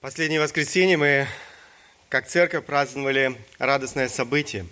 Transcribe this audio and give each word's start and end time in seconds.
Последнее 0.00 0.40
воскресенье 0.40 0.96
мы, 0.96 1.26
как 2.08 2.28
церковь, 2.28 2.64
праздновали 2.64 3.34
радостное 3.58 4.08
событие. 4.08 4.64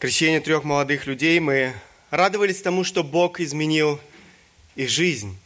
Крещение 0.00 0.40
трех 0.40 0.64
молодых 0.64 1.06
людей. 1.06 1.38
Мы 1.38 1.72
радовались 2.10 2.60
тому, 2.60 2.82
что 2.82 3.04
Бог 3.04 3.38
изменил 3.38 4.00
их 4.74 4.88
жизнь. 4.88 5.38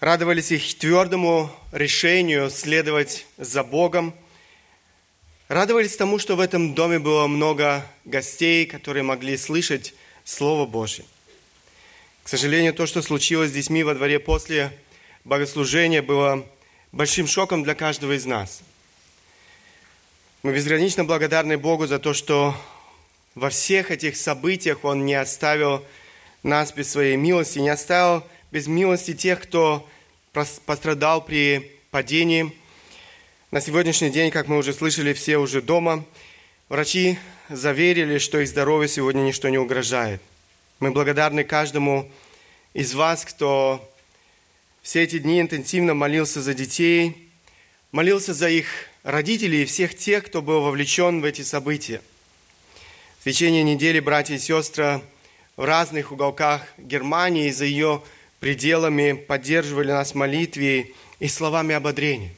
Радовались 0.00 0.50
их 0.50 0.78
твердому 0.78 1.54
решению 1.72 2.48
следовать 2.48 3.26
за 3.36 3.62
Богом. 3.62 4.14
Радовались 5.48 5.94
тому, 5.94 6.18
что 6.18 6.36
в 6.36 6.40
этом 6.40 6.74
доме 6.74 6.98
было 6.98 7.26
много 7.26 7.86
гостей, 8.06 8.64
которые 8.64 9.02
могли 9.02 9.36
слышать 9.36 9.92
Слово 10.24 10.64
Божье. 10.64 11.04
К 12.22 12.28
сожалению, 12.30 12.72
то, 12.72 12.86
что 12.86 13.02
случилось 13.02 13.50
с 13.50 13.52
детьми 13.52 13.84
во 13.84 13.94
дворе 13.94 14.18
после 14.18 14.72
богослужение 15.24 16.02
было 16.02 16.46
большим 16.92 17.26
шоком 17.26 17.64
для 17.64 17.74
каждого 17.74 18.12
из 18.12 18.26
нас. 18.26 18.60
Мы 20.42 20.52
безгранично 20.52 21.04
благодарны 21.04 21.56
Богу 21.56 21.86
за 21.86 21.98
то, 21.98 22.12
что 22.12 22.54
во 23.34 23.48
всех 23.48 23.90
этих 23.90 24.16
событиях 24.16 24.84
Он 24.84 25.06
не 25.06 25.14
оставил 25.14 25.82
нас 26.42 26.72
без 26.72 26.90
своей 26.90 27.16
милости, 27.16 27.58
не 27.58 27.70
оставил 27.70 28.22
без 28.52 28.66
милости 28.66 29.14
тех, 29.14 29.40
кто 29.40 29.88
пострадал 30.66 31.24
при 31.24 31.72
падении. 31.90 32.54
На 33.50 33.62
сегодняшний 33.62 34.10
день, 34.10 34.30
как 34.30 34.46
мы 34.46 34.58
уже 34.58 34.74
слышали, 34.74 35.14
все 35.14 35.38
уже 35.38 35.62
дома. 35.62 36.04
Врачи 36.68 37.18
заверили, 37.48 38.18
что 38.18 38.40
их 38.40 38.48
здоровью 38.48 38.88
сегодня 38.88 39.22
ничто 39.22 39.48
не 39.48 39.58
угрожает. 39.58 40.20
Мы 40.80 40.90
благодарны 40.90 41.44
каждому 41.44 42.10
из 42.74 42.92
вас, 42.94 43.24
кто 43.24 43.80
все 44.84 45.02
эти 45.02 45.18
дни 45.18 45.40
интенсивно 45.40 45.94
молился 45.94 46.42
за 46.42 46.52
детей, 46.52 47.30
молился 47.90 48.34
за 48.34 48.50
их 48.50 48.66
родителей 49.02 49.62
и 49.62 49.64
всех 49.64 49.96
тех, 49.96 50.26
кто 50.26 50.42
был 50.42 50.60
вовлечен 50.60 51.22
в 51.22 51.24
эти 51.24 51.40
события. 51.40 52.02
В 53.20 53.24
течение 53.24 53.62
недели 53.62 53.98
братья 53.98 54.34
и 54.34 54.38
сестры 54.38 55.00
в 55.56 55.64
разных 55.64 56.12
уголках 56.12 56.66
Германии 56.76 57.50
за 57.50 57.64
ее 57.64 58.02
пределами 58.40 59.14
поддерживали 59.14 59.90
нас 59.90 60.12
в 60.12 60.16
и 61.18 61.28
словами 61.28 61.74
ободрения. 61.74 62.34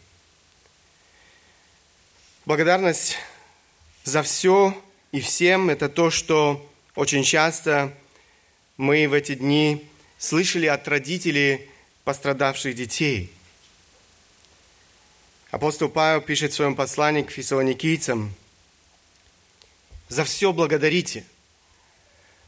Благодарность 2.44 3.16
за 4.04 4.22
все 4.22 4.72
и 5.10 5.20
всем– 5.20 5.68
это 5.70 5.88
то, 5.88 6.10
что 6.10 6.64
очень 6.94 7.24
часто 7.24 7.92
мы 8.76 9.08
в 9.08 9.14
эти 9.14 9.34
дни 9.34 9.84
слышали 10.16 10.66
от 10.66 10.86
родителей 10.86 11.68
пострадавших 12.06 12.76
детей. 12.76 13.32
Апостол 15.50 15.88
Павел 15.88 16.20
пишет 16.20 16.52
в 16.52 16.54
своем 16.54 16.76
послании 16.76 17.22
к 17.22 17.32
фессалоникийцам, 17.32 18.32
«За 20.08 20.22
все 20.22 20.52
благодарите, 20.52 21.26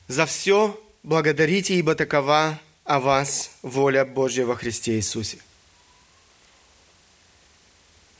за 0.07 0.27
все 0.27 0.81
благодарите, 1.03 1.75
ибо 1.75 1.97
такова 1.97 2.61
о 2.85 3.01
вас 3.01 3.51
воля 3.63 4.05
Божья 4.05 4.45
во 4.45 4.55
Христе 4.55 4.93
Иисусе». 4.95 5.39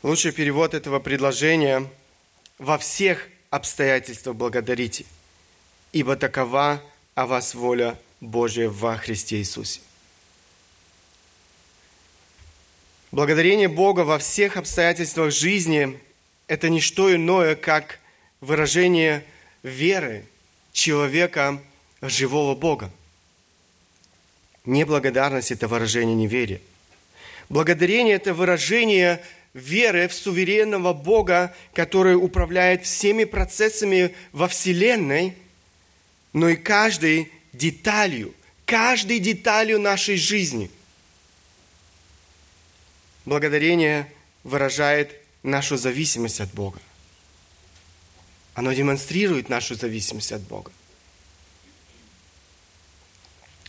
Лучший 0.03 0.33
перевод 0.33 0.75
этого 0.75 0.99
предложения 0.99 1.89
«Во 2.59 2.79
всех 2.79 3.29
обстоятельствах 3.51 4.35
благодарите, 4.35 5.07
ибо 5.93 6.17
такова 6.17 6.83
о 7.15 7.27
вас 7.27 7.55
воля 7.55 7.97
Божья 8.21 8.69
во 8.69 8.97
Христе 8.97 9.37
Иисусе». 9.37 9.83
Благодарение 13.11 13.69
Бога 13.69 14.01
во 14.01 14.19
всех 14.19 14.59
обстоятельствах 14.59 15.33
жизни– 15.33 15.99
это 16.47 16.69
не 16.69 16.83
что 16.83 17.15
иное, 17.15 17.55
как 17.55 18.01
выражение 18.43 19.25
веры 19.63 20.27
человека 20.73 21.59
в 22.03 22.11
живого 22.11 22.55
Бога. 22.55 22.91
Неблагодарность– 24.67 25.51
это 25.53 25.69
выражение 25.69 26.15
неверия. 26.15 26.61
Благодарение– 27.49 28.15
это 28.17 28.35
выражение 28.35 29.23
веры 29.55 30.07
в 30.09 30.13
суверенного 30.13 30.93
Бога, 30.93 31.57
который 31.73 32.15
управляет 32.15 32.85
всеми 32.85 33.25
процессами 33.25 34.15
во 34.33 34.49
Вселенной, 34.49 35.35
но 36.35 36.51
и 36.51 36.57
каждой 36.57 37.33
деталью, 37.55 38.35
каждой 38.67 39.19
деталью 39.19 39.81
нашей 39.81 40.19
жизни– 40.19 40.71
Благодарение 43.29 44.11
выражает 44.43 45.15
нашу 45.43 45.77
зависимость 45.77 46.41
от 46.41 46.51
Бога. 46.55 46.81
Оно 48.55 48.73
демонстрирует 48.73 49.51
нашу 49.51 49.75
зависимость 49.75 50.33
от 50.33 50.41
Бога. 50.41 50.73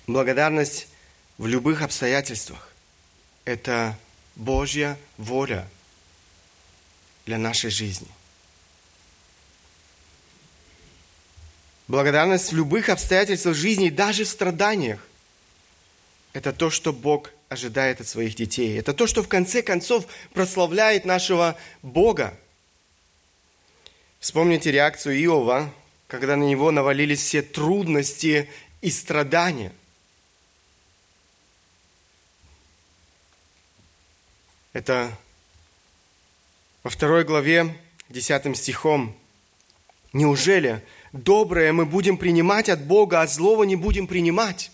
Благодарность 0.08 0.88
в 1.38 1.46
любых 1.46 1.81
обстоятельствах– 1.81 2.72
это 3.44 4.00
Божья 4.38 4.97
воля 5.18 5.68
для 7.26 7.38
нашей 7.38 7.70
жизни. 7.70 8.08
Благодарность 11.90 12.53
в 12.53 12.56
любых 12.56 12.88
обстоятельствах 12.88 13.58
жизни, 13.58 13.90
даже 13.90 14.24
в 14.24 14.30
страданиях, 14.30 15.06
это 16.31 16.53
то, 16.53 16.70
что 16.70 16.94
Бог 16.94 17.31
ожидает 17.49 17.99
от 17.99 18.07
своих 18.07 18.35
детей. 18.35 18.77
Это 18.77 18.93
то, 18.93 19.07
что 19.07 19.23
в 19.23 19.27
конце 19.27 19.61
концов 19.61 20.05
прославляет 20.33 21.03
нашего 21.03 21.57
Бога. 21.81 22.37
Вспомните 24.19 24.71
реакцию 24.71 25.21
Иова, 25.23 25.73
когда 26.07 26.35
на 26.35 26.43
него 26.43 26.71
навалились 26.71 27.19
все 27.19 27.41
трудности 27.41 28.49
и 28.81 28.91
страдания. 28.91 29.73
Это 34.73 35.11
во 36.83 36.91
второй 36.91 37.23
главе, 37.23 37.75
десятым 38.09 38.53
стихом. 38.53 39.16
Неужели 40.13 40.83
доброе 41.11 41.73
мы 41.73 41.85
будем 41.85 42.17
принимать 42.17 42.69
от 42.69 42.83
Бога, 42.83 43.21
а 43.21 43.27
злого 43.27 43.63
не 43.63 43.75
будем 43.75 44.05
принимать? 44.05 44.71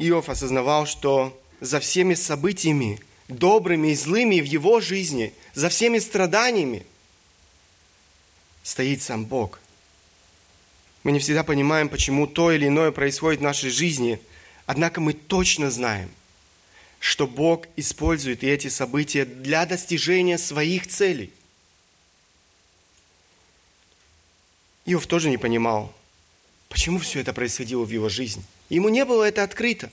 Иов 0.00 0.30
осознавал, 0.30 0.86
что 0.86 1.38
за 1.60 1.78
всеми 1.78 2.14
событиями, 2.14 3.00
добрыми 3.28 3.88
и 3.88 3.94
злыми 3.94 4.40
в 4.40 4.44
его 4.46 4.80
жизни, 4.80 5.34
за 5.52 5.68
всеми 5.68 5.98
страданиями 5.98 6.86
стоит 8.62 9.02
сам 9.02 9.26
Бог. 9.26 9.60
Мы 11.02 11.12
не 11.12 11.18
всегда 11.18 11.44
понимаем, 11.44 11.90
почему 11.90 12.26
то 12.26 12.50
или 12.50 12.66
иное 12.66 12.92
происходит 12.92 13.40
в 13.40 13.44
нашей 13.44 13.68
жизни, 13.68 14.18
однако 14.64 15.02
мы 15.02 15.12
точно 15.12 15.70
знаем, 15.70 16.10
что 16.98 17.26
Бог 17.26 17.66
использует 17.76 18.42
эти 18.42 18.68
события 18.68 19.26
для 19.26 19.66
достижения 19.66 20.38
своих 20.38 20.86
целей. 20.86 21.30
Иов 24.86 25.06
тоже 25.06 25.28
не 25.28 25.36
понимал, 25.36 25.94
почему 26.70 26.98
все 27.00 27.20
это 27.20 27.34
происходило 27.34 27.84
в 27.84 27.90
его 27.90 28.08
жизни. 28.08 28.42
Ему 28.70 28.88
не 28.88 29.04
было 29.04 29.24
это 29.24 29.42
открыто. 29.42 29.90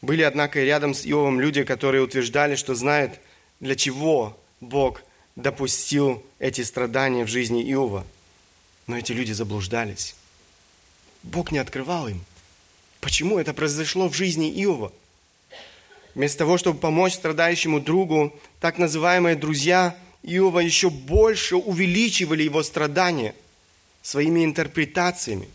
Были, 0.00 0.22
однако, 0.22 0.60
и 0.60 0.64
рядом 0.64 0.94
с 0.94 1.06
Иовом 1.06 1.38
люди, 1.38 1.64
которые 1.64 2.02
утверждали, 2.02 2.56
что 2.56 2.74
знают, 2.74 3.20
для 3.60 3.76
чего 3.76 4.38
Бог 4.60 5.02
допустил 5.36 6.24
эти 6.38 6.62
страдания 6.62 7.24
в 7.24 7.28
жизни 7.28 7.62
Иова. 7.72 8.06
Но 8.86 8.98
эти 8.98 9.12
люди 9.12 9.32
заблуждались. 9.32 10.16
Бог 11.22 11.52
не 11.52 11.58
открывал 11.58 12.08
им. 12.08 12.24
Почему 13.00 13.38
это 13.38 13.54
произошло 13.54 14.08
в 14.08 14.14
жизни 14.14 14.50
Иова? 14.62 14.92
Вместо 16.14 16.38
того, 16.38 16.58
чтобы 16.58 16.78
помочь 16.78 17.14
страдающему 17.14 17.80
другу, 17.80 18.34
так 18.60 18.78
называемые 18.78 19.36
друзья 19.36 19.96
Иова 20.22 20.60
еще 20.60 20.88
больше 20.88 21.56
увеличивали 21.56 22.42
его 22.42 22.62
страдания– 22.62 23.34
своими 24.04 24.44
интерпретациями. 24.44 25.48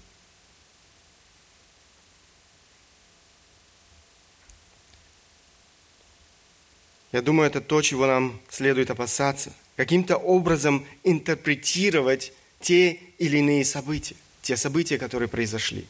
Я 7.11 7.21
думаю, 7.21 7.47
это 7.47 7.61
то, 7.61 7.81
чего 7.81 8.07
нам 8.07 8.41
следует 8.49 8.89
опасаться. 8.89 9.53
Каким-то 9.75 10.17
образом 10.17 10.85
интерпретировать 11.03 12.33
те 12.59 12.99
или 13.19 13.37
иные 13.37 13.63
события, 13.65 14.15
те 14.41 14.57
события, 14.57 14.97
которые 14.97 15.29
произошли. 15.29 15.87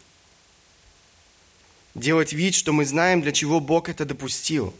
Делать 1.96 2.34
вид, 2.34 2.56
что 2.56 2.74
мы 2.74 2.86
знаем, 2.86 3.22
для 3.22 3.32
чего 3.32 3.60
Бог 3.62 3.88
это 3.90 4.06
допустил. 4.06 4.74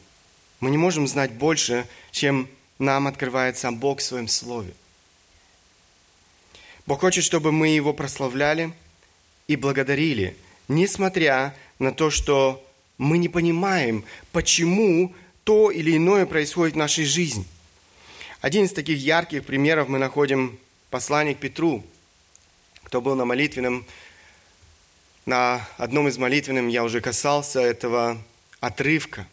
Мы 0.60 0.70
не 0.70 0.78
можем 0.78 1.08
знать 1.08 1.32
больше, 1.32 1.88
чем 2.12 2.50
нам 2.78 3.08
открывает 3.08 3.58
сам 3.58 3.78
Бог 3.78 4.00
в 4.00 4.04
Своем 4.04 4.28
Слове. 4.28 4.74
Бог 6.90 7.02
хочет, 7.02 7.24
чтобы 7.24 7.52
мы 7.52 7.68
Его 7.68 7.94
прославляли 7.94 8.74
и 9.48 9.56
благодарили 9.56 10.36
несмотря 10.68 11.54
на 11.78 11.92
то, 11.92 12.10
что 12.10 12.66
мы 12.98 13.20
не 13.20 13.30
понимаем, 13.30 14.06
почему 14.32 15.14
то 15.44 15.70
или 15.70 15.98
иное 15.98 16.26
происходит 16.26 16.74
в 16.74 16.78
нашей 16.80 17.06
жизни. 17.06 17.46
Один 18.42 18.66
из 18.66 18.72
таких 18.72 18.98
ярких 18.98 19.46
примеров 19.46 19.88
мы 19.88 20.00
находим 20.00 20.58
в 20.88 20.92
послании 20.92 21.36
к 21.36 21.40
Петру. 21.40 21.84
Кто 22.84 23.02
был 23.02 23.16
на 23.16 23.26
молитвенном, 23.26 23.86
на 25.28 25.68
одном 25.78 26.08
из 26.08 26.18
молитвенных 26.18 26.72
я 26.72 26.84
уже 26.84 27.02
касался 27.02 27.60
этого 27.60 28.18
отрывка. 28.62 29.28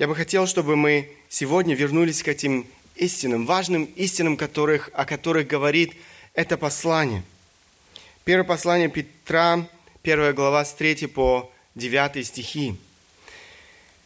Я 0.00 0.08
бы 0.08 0.16
хотел, 0.16 0.48
чтобы 0.48 0.74
мы 0.74 1.12
сегодня 1.28 1.76
вернулись 1.76 2.24
к 2.24 2.28
этим 2.28 2.66
истинам, 2.96 3.46
важным 3.46 3.84
истинам, 3.84 4.36
которых, 4.36 4.90
о 4.94 5.04
которых 5.04 5.46
говорит 5.46 5.94
это 6.34 6.56
послание. 6.56 7.22
Первое 8.24 8.44
послание 8.44 8.88
Петра, 8.88 9.66
первая 10.02 10.32
глава 10.32 10.64
с 10.64 10.72
3 10.74 11.06
по 11.06 11.50
9 11.74 12.26
стихи. 12.26 12.76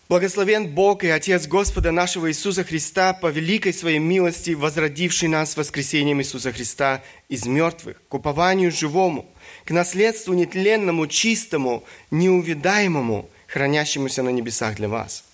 Благословен 0.09 0.69
Бог 0.69 1.03
и 1.03 1.09
Отец 1.09 1.49
Господа 1.49 1.91
нашего 1.91 2.31
Иисуса 2.31 2.63
Христа, 2.63 3.13
по 3.13 3.27
великой 3.27 3.73
своей 3.73 3.99
милости, 3.99 4.53
возродивший 4.53 5.29
нас 5.29 5.57
воскресением 5.57 6.21
Иисуса 6.21 6.53
Христа 6.53 7.03
из 7.29 7.45
мертвых, 7.45 8.01
к 8.09 8.15
упованию 8.15 8.71
живому, 8.71 9.29
к 9.65 9.73
наследству 9.73 10.33
нетленному, 10.33 11.09
чистому, 11.09 11.83
неувидаемому, 12.13 13.29
хранящемуся 13.49 14.23
на 14.23 14.29
небесах 14.29 14.77
для 14.77 14.89
вас. 14.89 15.25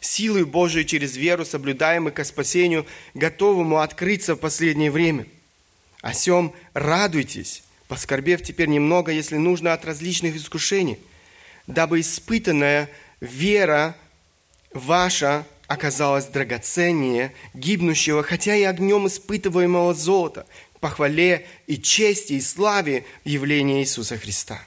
Силой 0.00 0.44
Божией 0.44 0.84
через 0.84 1.16
веру 1.16 1.44
соблюдаемой 1.44 2.12
ко 2.12 2.24
спасению, 2.24 2.86
готовому 3.14 3.78
открыться 3.78 4.34
в 4.34 4.38
последнее 4.38 4.90
время. 4.90 5.26
О 6.04 6.12
сем 6.12 6.52
радуйтесь, 6.74 7.62
поскорбев 7.88 8.42
теперь 8.42 8.68
немного, 8.68 9.10
если 9.10 9.38
нужно, 9.38 9.72
от 9.72 9.86
различных 9.86 10.36
искушений, 10.36 10.98
дабы 11.66 12.00
испытанная– 12.00 12.90
вера 13.22 13.96
ваша 14.74 15.46
оказалась 15.66 16.26
драгоценнее 16.26 17.32
гибнущего, 17.54 18.22
хотя 18.22 18.54
и 18.54 18.64
огнем 18.64 19.06
испытываемого 19.06 19.94
золота, 19.94 20.46
похвале 20.78 21.46
и 21.66 21.78
чести 21.78 22.34
и 22.34 22.40
славе 22.42 23.06
в 23.24 23.28
явлении 23.30 23.80
Иисуса 23.80 24.18
Христа, 24.18 24.62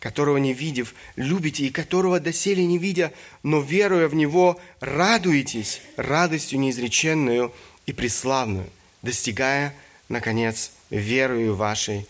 которого 0.00 0.38
не 0.38 0.52
видев, 0.52 0.96
любите, 1.14 1.64
и 1.64 1.70
которого 1.70 2.18
доселе 2.18 2.66
не 2.66 2.78
видя, 2.78 3.12
но 3.44 3.60
веруя 3.60 4.08
в 4.08 4.16
Него, 4.16 4.60
радуетесь 4.80 5.80
радостью 5.96 6.58
неизреченную 6.58 7.54
и 7.86 7.92
преславную, 7.92 8.68
достигая, 9.02 9.76
наконец, 10.08 10.72
верою 10.90 11.54
вашей, 11.54 12.06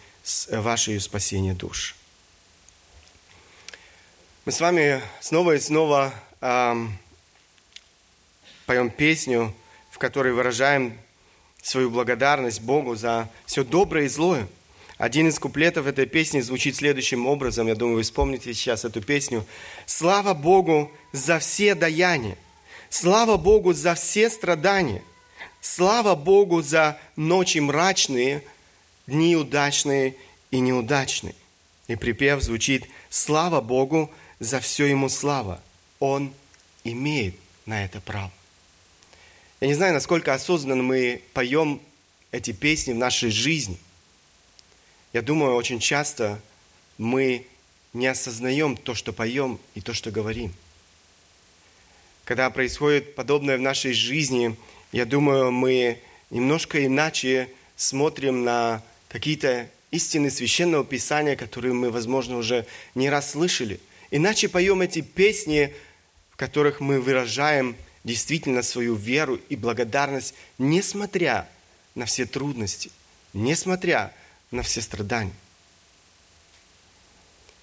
вашей 0.50 1.00
спасения 1.00 1.54
душ. 1.54 1.96
Мы 4.44 4.52
с 4.52 4.60
вами 4.60 5.00
снова 5.20 5.54
и 5.54 5.60
снова 5.60 6.12
эм, 6.40 6.98
поем 8.66 8.90
песню, 8.90 9.54
в 9.90 9.98
которой 9.98 10.32
выражаем 10.32 10.98
свою 11.62 11.90
благодарность 11.90 12.60
Богу 12.60 12.96
за 12.96 13.28
все 13.46 13.62
доброе 13.64 14.06
и 14.06 14.08
злое. 14.08 14.48
Один 14.98 15.28
из 15.28 15.38
куплетов 15.38 15.86
этой 15.86 16.06
песни 16.06 16.40
звучит 16.40 16.76
следующим 16.76 17.26
образом. 17.26 17.66
Я 17.66 17.74
думаю, 17.74 17.96
вы 17.96 18.02
вспомните 18.02 18.52
сейчас 18.52 18.84
эту 18.84 19.00
песню. 19.00 19.46
«Слава 19.86 20.34
Богу 20.34 20.92
за 21.12 21.38
все 21.38 21.74
даяния! 21.74 22.36
Слава 22.90 23.36
Богу 23.36 23.72
за 23.72 23.94
все 23.94 24.28
страдания! 24.28 25.02
Слава 25.62 26.16
Богу 26.16 26.60
за 26.60 26.98
ночи 27.14 27.58
мрачные, 27.58 28.42
дни 29.06 29.36
удачные 29.36 30.16
и 30.50 30.58
неудачные!» 30.58 31.36
И 31.86 31.94
припев 31.94 32.42
звучит 32.42 32.88
«Слава 33.10 33.60
Богу 33.60 34.10
за 34.40 34.58
все 34.58 34.86
ему 34.86 35.08
слава. 35.08 35.62
Он 36.00 36.34
имеет 36.82 37.36
на 37.64 37.84
это 37.84 38.00
право. 38.00 38.32
Я 39.60 39.68
не 39.68 39.74
знаю, 39.74 39.94
насколько 39.94 40.34
осознанно 40.34 40.82
мы 40.82 41.22
поем 41.32 41.80
эти 42.32 42.50
песни 42.50 42.92
в 42.92 42.96
нашей 42.96 43.30
жизни. 43.30 43.78
Я 45.12 45.22
думаю, 45.22 45.54
очень 45.54 45.78
часто 45.78 46.40
мы 46.98 47.46
не 47.92 48.08
осознаем 48.08 48.76
то, 48.76 48.96
что 48.96 49.12
поем 49.12 49.60
и 49.76 49.80
то, 49.80 49.94
что 49.94 50.10
говорим. 50.10 50.52
Когда 52.24 52.50
происходит 52.50 53.14
подобное 53.14 53.58
в 53.58 53.60
нашей 53.60 53.92
жизни, 53.92 54.56
я 54.92 55.04
думаю, 55.04 55.50
мы 55.50 55.98
немножко 56.30 56.84
иначе 56.86 57.48
смотрим 57.76 58.44
на 58.44 58.82
какие-то 59.08 59.68
истины 59.90 60.30
священного 60.30 60.84
писания, 60.84 61.36
которые 61.36 61.74
мы, 61.74 61.90
возможно, 61.90 62.36
уже 62.36 62.66
не 62.94 63.10
раз 63.10 63.32
слышали– 63.32 63.80
Иначе 64.12 64.50
поем 64.50 64.82
эти 64.82 65.00
песни, 65.00 65.74
в 66.32 66.36
которых 66.36 66.80
мы 66.80 67.00
выражаем 67.00 67.74
действительно 68.04 68.62
свою 68.62 68.94
веру 68.94 69.40
и 69.48 69.56
благодарность, 69.56 70.34
несмотря 70.58 71.48
на 71.94 72.04
все 72.04 72.26
трудности, 72.26 72.90
несмотря 73.32 74.12
на 74.50 74.62
все 74.62 74.82
страдания. 74.82 75.32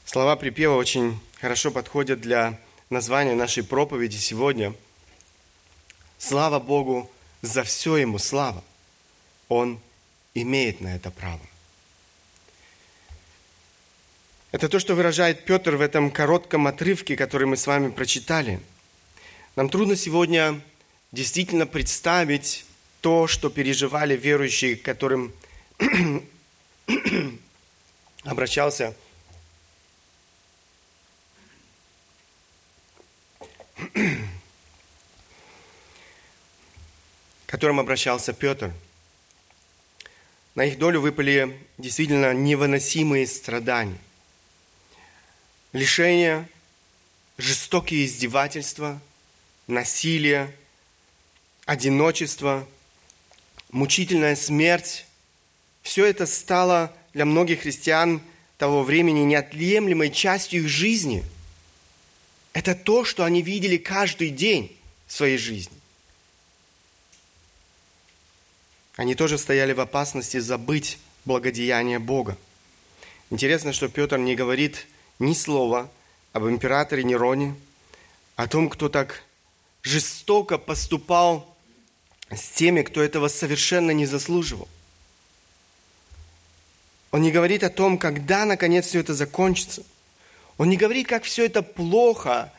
Слова 0.06 0.36
припева 0.36 0.74
очень 0.74 1.20
хорошо 1.40 1.70
подходят 1.70 2.20
для 2.20 2.60
названия 2.90 3.36
нашей 3.36 3.64
проповеди 3.64 4.18
сегодня. 4.18 4.74
Слава 6.18 6.60
Богу 6.60 7.12
за 7.42 7.64
все 7.64 7.98
Ему 7.98 8.18
слава. 8.20 8.64
Он 9.48 9.80
имеет 10.34 10.82
на 10.82 10.96
это 10.96 11.12
право. 11.12 11.42
Это 14.52 14.68
то, 14.68 14.80
что 14.80 14.96
выражает 14.96 15.46
Петр 15.46 15.76
в 15.76 15.82
этом 15.82 16.10
коротком 16.10 16.66
отрывке, 16.68 17.16
который 17.16 17.46
мы 17.46 17.56
с 17.56 17.68
вами 17.68 17.92
прочитали. 17.92 18.60
Нам 19.56 19.70
трудно 19.70 19.96
сегодня 19.96 20.60
действительно 21.12 21.68
представить 21.68 22.66
то, 23.02 23.28
что 23.28 23.50
переживали 23.50 24.16
верующие, 24.18 24.76
к 24.76 24.82
которым 24.82 25.34
обращался 28.24 28.96
которым 37.50 37.80
обращался 37.80 38.32
Петр. 38.32 38.72
На 40.54 40.66
их 40.66 40.78
долю 40.78 41.02
выпали 41.02 41.60
действительно 41.80 42.32
невыносимые 42.32 43.26
страдания 43.26 43.98
лишения, 45.74 46.48
жестокие 47.40 48.06
издевательства, 48.06 49.02
насилие, 49.66 50.56
одиночество, 51.66 52.68
мучительная 53.72 54.36
смерть. 54.36 55.08
Все 55.82 56.06
это 56.06 56.28
стало 56.28 56.94
для 57.14 57.26
многих 57.26 57.62
христиан 57.62 58.22
того 58.60 58.84
времени 58.84 59.22
неотъемлемой 59.22 60.12
частью 60.12 60.62
их 60.62 60.70
жизни. 60.70 61.24
Это 62.54 62.76
то, 62.76 63.06
что 63.06 63.26
они 63.26 63.42
видели 63.42 63.78
каждый 63.78 64.30
день 64.30 64.78
в 65.08 65.14
своей 65.14 65.38
жизни. 65.38 65.79
Они 69.00 69.16
тоже 69.16 69.38
стояли 69.38 69.72
в 69.72 69.80
опасности 69.80 70.40
забыть 70.40 71.00
благодеяние 71.24 72.00
Бога. 72.00 72.36
Интересно, 73.30 73.72
что 73.72 73.88
Петр 73.88 74.18
не 74.18 74.36
говорит– 74.36 74.86
ни 75.20 75.34
слова 75.34 75.90
об 76.34 76.44
императоре 76.46 77.06
Нероне, 77.06 77.56
о 78.36 78.46
том, 78.48 78.68
кто 78.68 78.90
так 78.90 79.24
жестоко 79.84 80.58
поступал 80.58 81.58
с 82.30 82.50
теми, 82.50 82.82
кто 82.82 83.02
этого 83.02 83.30
совершенно 83.30 83.92
не 83.92 84.06
заслуживал. 84.06 84.68
Он 87.12 87.22
не 87.22 87.32
говорит 87.32 87.64
о 87.64 87.70
том, 87.70 87.98
когда 87.98 88.44
наконец 88.44 88.88
все 88.88 89.00
это 89.00 89.14
закончится. 89.14 89.84
Он 90.58 90.70
не 90.70 90.76
говорит, 90.76 91.08
как 91.08 91.24
все 91.24 91.46
это 91.46 91.62
плохо, 91.62 92.52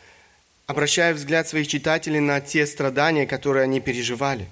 обращая 0.66 1.12
взгляд 1.12 1.46
своих 1.46 1.68
читателей 1.68 2.20
на 2.20 2.40
те 2.40 2.66
страдания, 2.66 3.26
которые 3.26 3.64
они 3.64 3.80
переживали. 3.80 4.48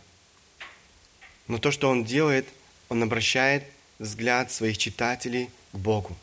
Но 1.49 1.59
то, 1.59 1.71
что 1.71 1.89
он 1.89 2.05
делает, 2.05 2.47
он 2.89 3.03
обращает 3.03 3.65
взгляд 3.99 4.53
своих 4.53 4.79
читателей 4.79 5.51
к 5.73 5.77
Богу. 5.77 6.17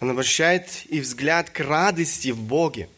Он 0.00 0.10
обращает 0.10 0.84
их 0.86 1.02
взгляд 1.02 1.50
к 1.50 1.60
радости 1.60 2.30
в 2.30 2.38
Боге. 2.38 2.88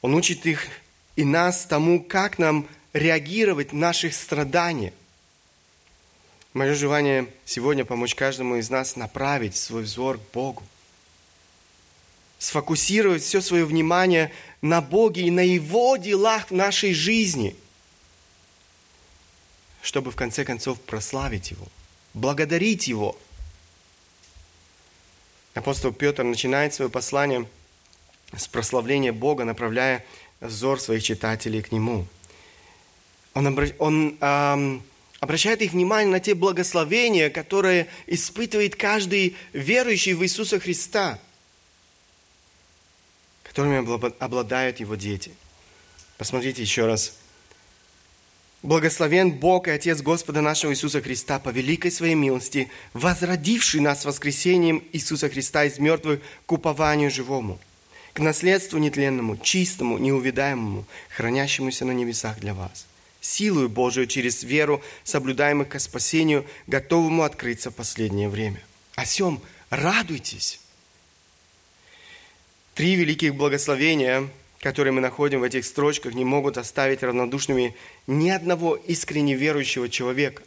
Он 0.00 0.14
учит 0.14 0.44
их 0.46 0.66
и 1.14 1.24
нас 1.24 1.64
тому, 1.64 2.02
как 2.02 2.38
нам 2.38 2.66
реагировать 2.92 3.72
на 3.72 3.78
наших 3.78 4.14
страданиях. 4.14 4.92
Мое 6.52 6.74
желание 6.74 7.28
сегодня 7.44 7.84
помочь 7.84 8.14
каждому 8.14 8.56
из 8.56 8.68
нас 8.68 8.96
направить 8.96 9.56
свой 9.56 9.84
взор 9.84 10.18
к 10.18 10.32
Богу. 10.34 10.62
Сфокусировать 12.38 13.22
все 13.22 13.40
свое 13.40 13.64
внимание 13.64 14.32
на 14.60 14.80
Боге 14.80 15.22
и 15.22 15.30
на 15.30 15.40
Его 15.40 15.96
делах 15.96 16.50
в 16.50 16.54
нашей 16.54 16.92
жизни, 16.92 17.56
чтобы 19.82 20.10
в 20.10 20.16
конце 20.16 20.46
концов 20.46 20.80
прославить 20.80 21.50
Его, 21.50 21.66
благодарить 22.14 22.88
Его– 22.88 23.18
Апостол 25.54 25.92
Петр 25.92 26.24
начинает 26.24 26.72
свое 26.72 26.90
послание 26.90 27.46
с 28.34 28.48
прославления 28.48 29.12
Бога, 29.12 29.44
направляя 29.44 30.04
взор 30.40 30.80
своих 30.80 31.02
читателей 31.02 31.60
к 31.60 31.72
Нему. 31.72 32.06
Он, 33.34 33.46
обра... 33.48 33.68
он 33.78 34.16
эм, 34.20 34.82
обращает 35.20 35.60
их 35.60 35.72
внимание 35.72 36.10
на 36.10 36.20
те 36.20 36.34
благословения, 36.34 37.28
которые 37.28 37.86
испытывает 38.06 38.76
каждый 38.76 39.36
верующий 39.52 40.14
в 40.14 40.24
Иисуса 40.24 40.58
Христа, 40.58 41.18
которыми 43.42 43.76
обладают 44.24 44.80
его 44.80 44.94
дети. 44.94 45.32
Посмотрите 46.16 46.62
еще 46.62 46.86
раз. 46.86 47.14
Благословен 48.62 49.32
Бог 49.32 49.68
и 49.68 49.72
Отец 49.72 50.00
Господа 50.02 50.40
нашего 50.40 50.72
Иисуса 50.72 51.00
Христа 51.00 51.38
по 51.38 51.48
великой 51.48 51.90
своей 51.90 52.14
милости, 52.14 52.70
возродивший 52.92 53.80
нас 53.80 54.04
воскресением 54.04 54.84
Иисуса 54.92 55.28
Христа 55.28 55.64
из 55.64 55.78
мертвых 55.78 56.20
к 56.46 56.52
упованию 56.52 57.10
живому– 57.10 57.58
к 58.12 58.20
наследству 58.20 58.78
нетленному, 58.78 59.36
чистому, 59.36 59.98
неувидаемому, 59.98 60.84
хранящемуся 61.08 61.84
на 61.84 61.92
небесах 61.92 62.38
для 62.40 62.54
вас, 62.54 62.86
силою 63.20 63.68
Божию 63.68 64.06
через 64.06 64.42
веру, 64.42 64.82
соблюдаемых 65.04 65.68
ко 65.68 65.78
спасению, 65.78 66.46
готовому 66.66 67.22
открыться 67.22 67.70
в 67.70 67.74
последнее 67.74 68.28
время. 68.28 68.62
О 68.96 69.04
сем 69.06 69.40
радуйтесь. 69.70 70.60
Три 72.74 72.94
великих 72.94 73.34
благословения, 73.34 74.28
которые 74.62 74.92
мы 74.92 75.02
находим 75.02 75.40
в 75.40 75.42
этих 75.42 75.66
строчках, 75.66 76.14
не 76.14 76.24
могут 76.24 76.56
оставить 76.56 77.02
равнодушными 77.02 77.76
ни 78.06 78.30
одного 78.30 78.76
искренне 78.76 79.34
верующего 79.34 79.90
человека. 79.90 80.42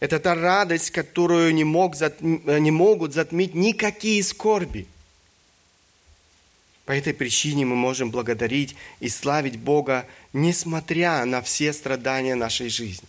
Это 0.00 0.18
та 0.18 0.34
радость, 0.34 0.90
которую 0.90 1.54
не, 1.54 1.64
мог, 1.64 1.94
не 2.20 2.70
могут 2.70 3.14
затмить 3.14 3.54
никакие 3.54 4.22
скорби– 4.22 4.86
по 6.84 6.92
этой 6.92 7.14
причине 7.14 7.64
мы 7.64 7.76
можем 7.76 8.10
благодарить 8.10 8.74
и 8.98 9.08
славить 9.08 9.58
Бога, 9.58 10.06
несмотря 10.32 11.24
на 11.24 11.40
все 11.40 11.72
страдания 11.72 12.34
нашей 12.34 12.68
жизни. 12.68 13.06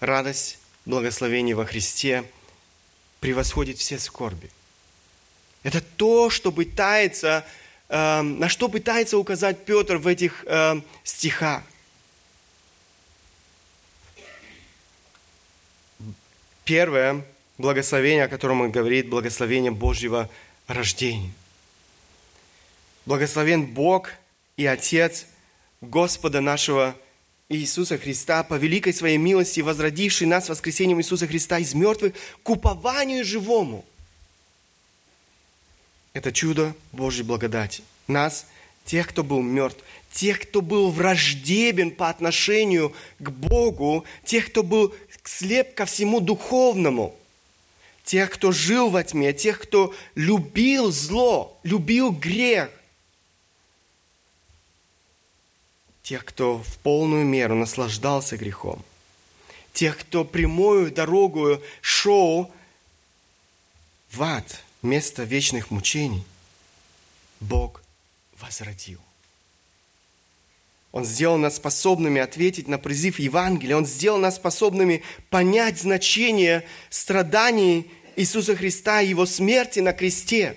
Радость, 0.00 0.58
благословение 0.84 1.56
во 1.56 1.64
Христе 1.64 2.22
превосходит 3.20 3.78
все 3.78 3.98
скорби. 3.98 4.50
Это 5.66 5.80
то, 5.80 6.30
что 6.30 6.52
пытается, 6.52 7.44
э, 7.88 8.20
на 8.20 8.48
что 8.48 8.68
пытается 8.68 9.18
указать 9.18 9.64
Петр 9.64 9.96
в 9.96 10.06
этих 10.06 10.44
э, 10.46 10.80
стихах. 11.02 11.64
Первое, 16.64 17.26
благословение, 17.58 18.26
о 18.26 18.28
котором 18.28 18.60
он 18.60 18.70
говорит, 18.70 19.08
благословение 19.08 19.72
Божьего 19.72 20.30
рождения. 20.68 21.32
Благословен 23.04 23.66
Бог 23.66 24.10
и 24.56 24.66
Отец 24.66 25.26
Господа 25.80 26.40
нашего 26.40 26.94
Иисуса 27.48 27.98
Христа, 27.98 28.44
по 28.44 28.54
великой 28.54 28.94
своей 28.94 29.18
милости, 29.18 29.62
возродивший 29.62 30.28
нас 30.28 30.48
воскресением 30.48 31.00
Иисуса 31.00 31.26
Христа 31.26 31.58
из 31.58 31.74
мертвых 31.74 32.12
к 32.44 32.50
упованию 32.50 33.24
живому. 33.24 33.84
Это 36.16 36.32
чудо 36.32 36.74
Божьей 36.92 37.24
благодати. 37.24 37.82
Нас, 38.06 38.46
тех, 38.86 39.06
кто 39.08 39.22
был 39.22 39.42
мертв, 39.42 39.84
тех, 40.10 40.40
кто 40.40 40.62
был 40.62 40.90
враждебен 40.90 41.90
по 41.90 42.08
отношению 42.08 42.94
к 43.18 43.28
Богу, 43.28 44.06
тех, 44.24 44.46
кто 44.46 44.62
был 44.62 44.94
слеп 45.24 45.74
ко 45.74 45.84
всему 45.84 46.20
духовному– 46.20 47.14
тех, 48.06 48.30
кто 48.30 48.50
жил 48.50 48.88
во 48.88 49.02
тьме, 49.02 49.34
тех, 49.34 49.60
кто 49.60 49.92
любил 50.14 50.90
зло, 50.90 51.58
любил 51.64 52.12
грех, 52.12 52.70
тех, 56.02 56.24
кто 56.24 56.58
в 56.58 56.78
полную 56.78 57.26
меру 57.26 57.56
наслаждался 57.56 58.36
грехом, 58.38 58.82
тех, 59.72 59.98
кто 59.98 60.24
прямую 60.24 60.92
дорогу 60.92 61.60
шел 61.82 62.50
в 64.12 64.22
ад, 64.22 64.62
место 64.86 65.24
вечных 65.24 65.70
мучений, 65.70 66.24
Бог 67.40 67.82
возродил. 68.38 69.00
Он 70.92 71.04
сделал 71.04 71.36
нас 71.36 71.56
способными 71.56 72.22
ответить 72.22 72.68
на 72.68 72.78
призыв 72.78 73.18
Евангелия. 73.18 73.76
Он 73.76 73.84
сделал 73.84 74.18
нас 74.18 74.36
способными 74.36 75.02
понять 75.28 75.78
значение 75.78 76.64
страданий 76.88 77.90
Иисуса 78.16 78.56
Христа 78.56 79.02
и 79.02 79.08
Его 79.08 79.26
смерти 79.26 79.80
на 79.80 79.92
кресте. 79.92 80.56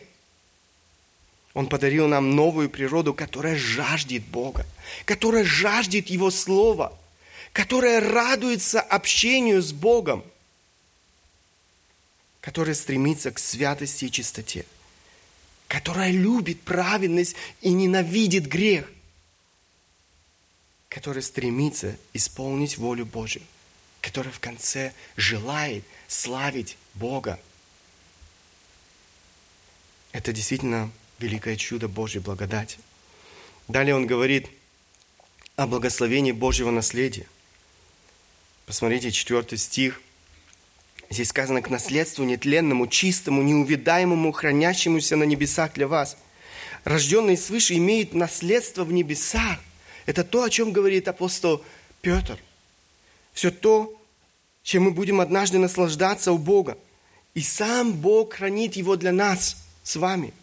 Он 1.53 1.67
подарил 1.67 2.07
нам 2.07 2.37
новую 2.37 2.69
природу, 2.69 3.13
которая 3.13 3.57
жаждет 3.57 4.23
Бога, 4.23 4.65
которая 5.03 5.43
жаждет 5.43 6.07
Его 6.07 6.31
Слова, 6.31 6.97
которая 7.51 7.99
радуется 7.99 8.79
общению 8.79 9.61
с 9.61 9.73
Богом, 9.73 10.23
которая 12.41 12.75
стремится 12.75 13.31
к 13.31 13.39
святости 13.39 14.05
и 14.05 14.11
чистоте, 14.11 14.65
которая 15.67 16.11
любит 16.11 16.61
праведность 16.61 17.35
и 17.61 17.71
ненавидит 17.71 18.47
грех, 18.47 18.89
которая 20.87 21.21
стремится 21.21 21.95
исполнить 22.13 22.77
волю 22.77 23.05
Божию, 23.05 23.43
которая 24.01 24.33
в 24.33 24.39
конце 24.39 24.93
желает 25.15 25.83
славить 26.07 26.77
Бога– 26.95 27.39
это 30.11 30.33
действительно 30.33 30.91
великое 31.19 31.55
чудо 31.55 31.87
Божьей 31.87 32.21
благодати. 32.21 32.77
Далее 33.67 33.95
он 33.95 34.07
говорит 34.07 34.47
о 35.55 35.67
благословении 35.67 36.31
Божьего 36.31 36.71
наследия. 36.71 37.27
Посмотрите, 38.65 39.11
четвертый 39.11 39.57
стих. 39.57 40.01
Здесь 41.09 41.29
сказано, 41.29 41.61
к 41.61 41.69
наследству 41.69 42.23
нетленному, 42.23 42.87
чистому, 42.87 43.41
неувидаемому, 43.41 44.31
хранящемуся 44.31 45.15
на 45.15 45.23
небесах 45.23 45.73
для 45.73 45.87
вас. 45.87 46.17
Рожденный 46.83 47.37
свыше 47.37 47.75
имеет 47.75 48.13
наследство 48.13 48.83
в 48.83 48.91
небесах. 48.91 49.57
Это 50.05 50.23
то, 50.23 50.43
о 50.43 50.49
чем 50.49 50.71
говорит 50.71 51.07
апостол 51.07 51.63
Петр. 52.01 52.37
Все 53.33 53.51
то, 53.51 53.93
чем 54.63 54.83
мы 54.83 54.91
будем 54.91 55.19
однажды 55.19 55.57
наслаждаться 55.57 56.31
у 56.31 56.37
Бога. 56.37 56.77
И 57.33 57.41
сам 57.41 57.93
Бог 57.93 58.33
хранит 58.33 58.75
его 58.75 58.95
для 58.95 59.11
нас– 59.11 59.57
с 59.89 59.95
вами. 59.95 60.33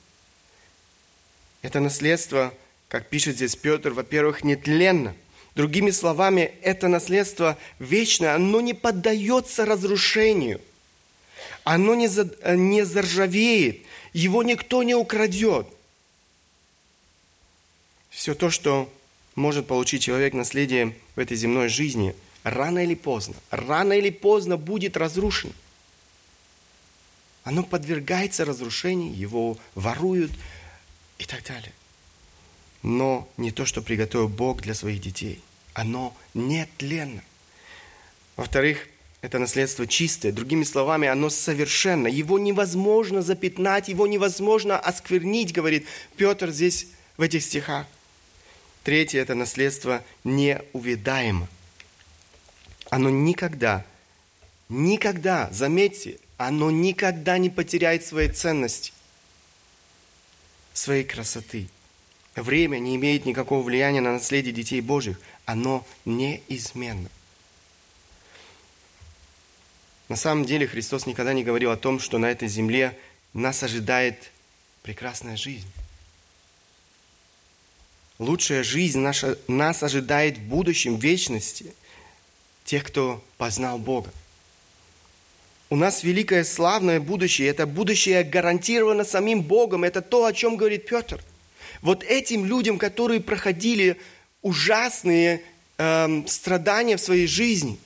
Это 1.63 1.79
наследство, 1.79 2.53
как 2.89 3.09
пишет 3.09 3.37
здесь 3.37 3.55
Петр, 3.55 3.91
во-первых, 3.91 4.43
нетленно. 4.43 5.15
Другими 5.57 5.91
словами, 5.91 6.53
это 6.63 6.87
наследство 6.87 7.59
вечное, 7.81 8.37
оно 8.37 8.61
не 8.61 8.75
поддается 8.75 9.65
разрушению. 9.65 10.61
Оно 11.65 11.97
не, 11.97 12.07
за, 12.07 12.31
не 12.55 12.85
заржавеет, 12.85 13.83
его 14.13 14.45
никто 14.45 14.85
не 14.85 14.95
украдет. 14.95 15.67
Все 18.11 18.35
то, 18.35 18.51
что 18.51 18.89
может 19.35 19.67
получить 19.67 20.03
человек 20.03 20.33
наследие 20.33 20.95
в 21.17 21.19
этой 21.19 21.37
земной 21.37 21.69
жизни, 21.69 22.15
рано 22.45 22.85
или 22.85 22.95
поздно, 22.95 23.35
рано 23.51 23.95
или 23.95 24.11
поздно 24.11 24.57
будет 24.57 24.97
разрушено 24.97 25.53
оно 27.47 27.63
подвергается 27.63 28.45
разрушению, 28.45 29.17
его 29.17 29.57
воруют 29.77 30.33
и 31.17 31.25
так 31.25 31.45
далее. 31.45 31.73
Но 32.83 33.29
не 33.37 33.51
то, 33.51 33.65
что 33.65 33.83
приготовил 33.83 34.29
Бог 34.29 34.63
для 34.63 34.75
своих 34.75 35.01
детей. 35.01 35.43
Оно 35.75 36.17
нетленно. 36.35 37.23
Во-вторых, 38.37 38.87
это 39.23 39.39
наследство 39.39 39.87
чистое. 39.87 40.33
Другими 40.33 40.65
словами, 40.65 41.09
оно 41.09 41.31
совершенно. 41.31 42.07
Его 42.07 42.39
невозможно 42.39 43.23
запятнать, 43.23 43.89
его 43.89 44.07
невозможно 44.07 44.79
осквернить, 44.79 45.53
говорит 45.53 45.87
Петр 46.17 46.51
здесь 46.51 46.89
в 47.17 47.23
этих 47.23 47.43
стихах. 47.43 47.87
Третье– 48.85 49.21
это 49.23 49.35
наследство 49.35 50.05
неувидаемо. 50.23 51.49
Оно 52.89 53.11
никогда, 53.11 53.85
никогда, 54.69 55.51
заметьте, 55.51 56.19
оно 56.37 56.71
никогда 56.71 57.37
не 57.39 57.51
потеряет 57.51 58.07
своей 58.07 58.29
ценности, 58.29 58.93
своей 60.73 61.03
красоты. 61.03 61.69
Время 62.37 62.79
не 62.79 62.97
имеет 62.97 63.25
никакого 63.25 63.63
влияния 63.63 64.03
на 64.03 64.13
наследие 64.13 64.53
детей 64.53 64.83
Божьих. 64.83 65.19
Оно 65.47 65.87
неизменно. 66.05 67.09
На 70.09 70.17
самом 70.17 70.45
деле 70.45 70.67
Христос 70.67 71.07
никогда 71.07 71.33
не 71.33 71.43
говорил 71.43 71.71
о 71.71 71.77
том, 71.77 71.99
что 71.99 72.19
на 72.19 72.27
этой 72.27 72.47
земле 72.47 72.97
нас 73.33 73.63
ожидает 73.63 74.31
прекрасная 74.83 75.37
жизнь. 75.37 75.67
Лучшая 78.19 78.63
жизнь 78.63 78.99
наша, 78.99 79.39
нас 79.49 79.83
ожидает 79.83 80.39
в 80.39 80.43
будущем, 80.43 80.97
в 80.97 81.03
вечности, 81.03 81.75
тех, 82.65 82.85
кто 82.85 83.25
познал 83.39 83.79
Бога. 83.79 84.13
У 85.71 85.77
нас 85.77 86.03
великое 86.03 86.45
славное 86.45 87.01
будущее. 87.01 87.49
Это 87.49 87.67
будущее 87.67 88.23
гарантировано 88.23 89.05
самим 89.05 89.43
Богом. 89.43 89.85
Это 89.85 90.03
то, 90.03 90.27
о 90.27 90.33
чем 90.33 90.57
говорит 90.57 90.87
Петр. 90.87 91.23
Вот 91.83 92.03
этим 92.03 92.45
людям, 92.45 92.79
которые 92.79 93.21
проходили 93.21 94.01
ужасные 94.43 95.43
эм, 95.79 96.27
страдания 96.27 96.97
в 96.97 97.01
своей 97.01 97.27
жизни, 97.27 97.79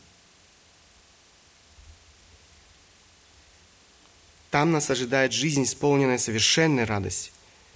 там 4.51 4.73
нас 4.73 4.91
ожидает 4.91 5.33
жизнь, 5.33 5.63
исполненная 5.63 6.19
совершенной 6.19 6.85
радости. 6.85 7.31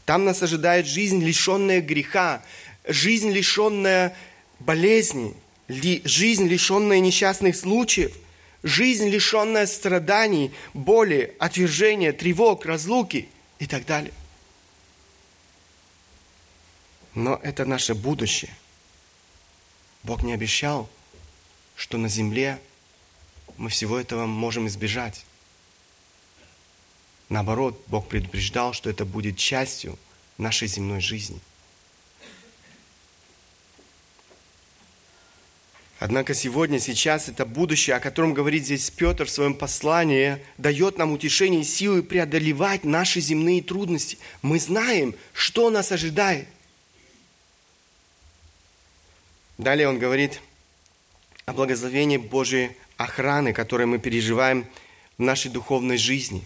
Там 0.07 0.25
нас 0.25 0.43
ожидает 0.43 0.87
жизнь, 0.87 1.23
лишенная 1.23 1.81
греха, 1.81 2.43
жизнь, 2.87 3.31
лишенная 3.31 4.17
болезней, 4.59 5.35
жизнь, 5.69 6.47
лишенная 6.47 7.01
несчастных 7.01 7.57
случаев, 7.57 8.13
жизнь, 8.63 9.09
лишенная 9.09 9.67
страданий, 9.67 10.51
боли, 10.75 11.35
отвержения, 11.39 12.13
тревог, 12.13 12.67
разлуки 12.67 13.29
и 13.59 13.67
так 13.67 13.87
далее. 13.87 14.13
Но 17.15 17.37
это 17.43 17.65
наше 17.65 17.95
будущее. 17.95 18.55
Бог 20.03 20.23
не 20.23 20.33
обещал, 20.33 20.89
что 21.77 21.97
на 21.97 22.09
земле 22.09 22.61
мы 23.57 23.71
всего 23.71 23.99
этого 23.99 24.27
можем 24.27 24.67
избежать. 24.67 25.25
Наоборот, 27.29 27.83
Бог 27.87 28.09
предупреждал, 28.09 28.73
что 28.73 28.91
это 28.91 29.05
будет 29.05 29.39
частью 29.39 29.99
нашей 30.39 30.69
земной 30.69 31.01
жизни. 31.01 31.41
Однако 36.01 36.35
сегодня, 36.35 36.81
сейчас 36.81 37.31
это 37.31 37.47
будущее, 37.47 37.97
о 37.97 38.01
котором 38.01 38.35
говорит 38.35 38.65
здесь 38.65 38.91
Петр 38.91 39.25
в 39.25 39.31
своем 39.31 39.55
послании, 39.55 40.39
дает 40.59 40.99
нам 40.99 41.13
утешение 41.13 41.63
и 41.63 41.65
силы 41.65 42.03
преодолевать 42.03 42.85
наши 42.85 43.21
земные 43.21 43.63
трудности. 43.63 44.19
Мы 44.43 44.59
знаем, 44.59 45.15
что 45.33 45.71
нас 45.71 45.93
ожидает. 45.93 46.47
Далее 49.59 49.89
он 49.89 49.99
говорит 49.99 50.41
о 51.47 51.53
благословении 51.53 52.17
Божьей 52.17 52.77
охраны, 52.97 53.53
которое 53.53 53.87
мы 53.87 53.99
переживаем 53.99 54.67
в 55.17 55.23
нашей 55.23 55.51
духовной 55.51 55.97
жизни. 55.97 56.45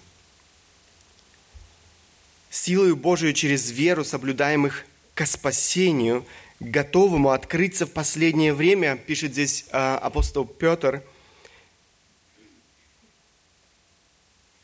Силою 2.50 2.96
Божию 2.96 3.32
через 3.32 3.70
веру, 3.70 4.04
соблюдаемых 4.04 4.84
к 5.14 5.24
спасению, 5.26 6.26
готовому 6.60 7.30
открыться 7.30 7.86
в 7.86 7.92
последнее 7.92 8.52
время, 8.52 8.96
пишет 8.96 9.32
здесь 9.32 9.64
а, 9.70 9.98
апостол 9.98 10.44
Петр. 10.44 11.02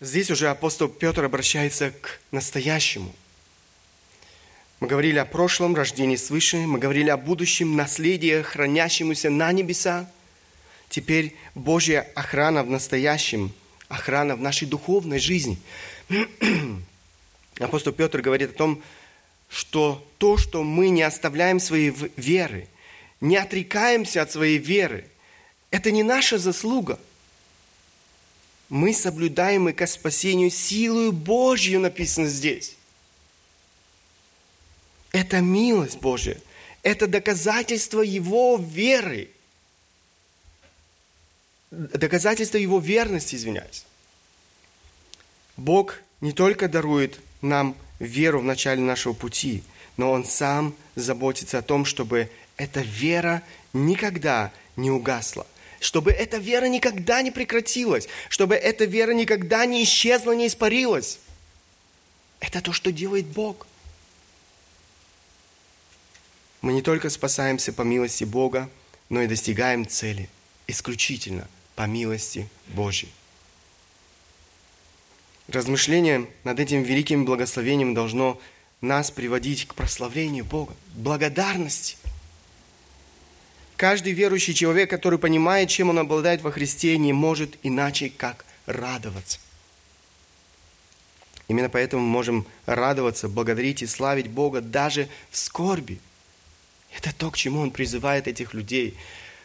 Здесь 0.01 0.31
уже 0.31 0.49
апостол 0.49 0.89
Петр 0.89 1.25
обращается 1.25 1.93
к 1.93 2.21
настоящему– 2.31 3.15
мы 4.85 4.89
говорили 4.89 5.17
о 5.17 5.25
прошлом 5.25 5.75
рождении 5.75 6.17
свыше, 6.17 6.59
мы 6.59 6.79
говорили 6.79 7.09
о 7.09 7.17
будущем 7.17 7.75
наследии, 7.75 8.43
хранящемуся 8.43 9.31
на 9.31 9.51
небеса. 9.51 10.11
Теперь 10.91 11.35
Божья 11.55 12.07
охрана 12.15 12.63
в 12.63 12.69
настоящем, 12.69 13.55
охрана 13.89 14.37
в 14.37 14.43
нашей 14.43 14.69
духовной 14.69 15.21
жизни. 15.21 15.59
Апостол 17.59 17.95
Петр 17.95 18.21
говорит 18.21 18.51
о 18.51 18.59
том, 18.59 18.83
что 19.49 20.07
то, 20.19 20.37
что 20.37 20.63
мы 20.63 20.91
не 20.91 21.01
оставляем 21.01 21.61
своей 21.61 21.95
веры, 22.19 22.69
не 23.23 23.39
отрекаемся 23.39 24.21
от 24.21 24.33
своей 24.33 24.59
веры, 24.59 25.07
это 25.71 25.93
не 25.93 26.03
наша 26.03 26.37
заслуга. 26.37 27.01
Мы 28.69 28.93
соблюдаем 28.93 29.67
и 29.71 29.73
ко 29.73 29.87
спасению 29.87 30.51
силою 30.51 31.13
Божью, 31.13 31.81
написано 31.81 32.27
здесь. 32.27 32.77
Это 35.15 35.41
милость 35.41 35.99
Божья. 36.01 36.37
Это 36.83 37.07
доказательство 37.07 38.01
Его 38.01 38.57
веры. 38.57 39.31
Доказательство 41.71 42.59
Его 42.59 42.81
верности, 42.81 43.37
извиняюсь. 43.37 43.85
Бог 45.57 46.01
не 46.21 46.33
только 46.33 46.69
дарует 46.69 47.21
нам 47.43 47.77
веру 48.01 48.41
в 48.41 48.45
начале 48.45 48.81
нашего 48.81 49.13
пути, 49.13 49.63
но 49.97 50.11
Он 50.11 50.25
сам 50.25 50.75
заботится 50.97 51.59
о 51.59 51.63
том, 51.63 51.85
чтобы 51.85 52.29
эта 52.57 52.81
вера 52.81 53.41
никогда 53.73 54.51
не 54.75 54.91
угасла, 54.91 55.47
чтобы 55.79 56.11
эта 56.11 56.39
вера 56.39 56.65
никогда 56.65 57.23
не 57.23 57.31
прекратилась, 57.31 58.09
чтобы 58.29 58.57
эта 58.57 58.85
вера 58.85 59.13
никогда 59.13 59.65
не 59.65 59.85
исчезла, 59.85 60.33
не 60.33 60.49
испарилась. 60.49 61.21
Это 62.41 62.61
то, 62.61 62.73
что 62.73 62.91
делает 62.91 63.27
Бог– 63.27 63.69
мы 66.65 66.73
не 66.73 66.81
только 66.81 67.11
спасаемся 67.11 67.75
по 67.75 67.83
милости 67.83 68.25
Бога, 68.25 68.71
но 69.11 69.21
и 69.21 69.27
достигаем 69.27 69.87
цели 69.87 70.31
исключительно 70.67 71.47
по 71.77 71.83
милости 71.83 72.49
Божьей. 72.69 73.13
Размышление 75.49 76.27
над 76.43 76.59
этим 76.59 76.83
великим 76.83 77.27
благословением 77.27 77.93
должно 77.93 78.41
нас 78.81 79.11
приводить 79.11 79.69
к 79.69 79.75
прославлению 79.75 80.47
Бога, 80.47 80.75
благодарности. 80.95 81.99
Каждый 83.77 84.15
верующий 84.15 84.55
человек, 84.55 84.89
который 84.89 85.19
понимает, 85.19 85.69
чем 85.69 85.91
он 85.91 85.99
обладает 85.99 86.41
во 86.41 86.51
Христе, 86.51 86.97
не 86.97 87.13
может 87.13 87.59
иначе, 87.63 88.09
как 88.09 88.47
радоваться. 88.65 89.39
Именно 91.49 91.69
поэтому 91.69 92.03
мы 92.03 92.09
можем 92.09 92.47
радоваться, 92.65 93.29
благодарить 93.29 93.83
и 93.83 93.87
славить 93.87 94.29
Бога 94.29 94.63
даже 94.63 95.11
в 95.31 95.37
скорби– 95.37 96.01
это 96.97 97.15
то, 97.15 97.31
к 97.31 97.37
чему 97.37 97.61
он 97.61 97.71
призывает 97.71 98.29
этих 98.29 98.55
людей, 98.55 98.95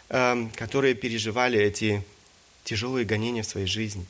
эм, 0.09 0.49
которые 0.51 0.93
переживали 0.93 1.59
эти 1.59 2.03
тяжелые 2.63 3.05
гонения 3.05 3.43
в 3.43 3.47
своей 3.47 3.67
жизни. 3.67 4.05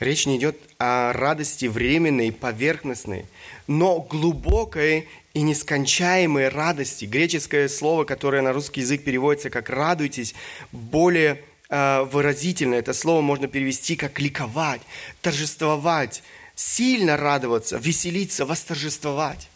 Речь 0.00 0.24
не 0.24 0.38
идет 0.38 0.56
о 0.78 1.12
радости 1.12 1.66
временной, 1.66 2.32
поверхностной, 2.32 3.26
но 3.66 4.00
глубокой 4.00 5.08
и 5.34 5.42
нескончаемой 5.42 6.48
радости. 6.48 7.04
Греческое 7.04 7.68
слово, 7.68 8.04
которое 8.04 8.40
на 8.40 8.54
русский 8.54 8.80
язык 8.80 9.04
переводится 9.04 9.50
как 9.50 9.68
«радуйтесь», 9.68 10.34
более 10.72 11.44
э, 11.68 12.02
выразительно. 12.10 12.76
Это 12.76 12.94
слово 12.94 13.20
можно 13.20 13.46
перевести 13.46 13.94
как 13.94 14.18
«ликовать», 14.20 14.80
«торжествовать», 15.20 16.22
«сильно 16.54 17.18
радоваться», 17.18 17.76
«веселиться», 17.76 18.46
«восторжествовать». 18.46 19.49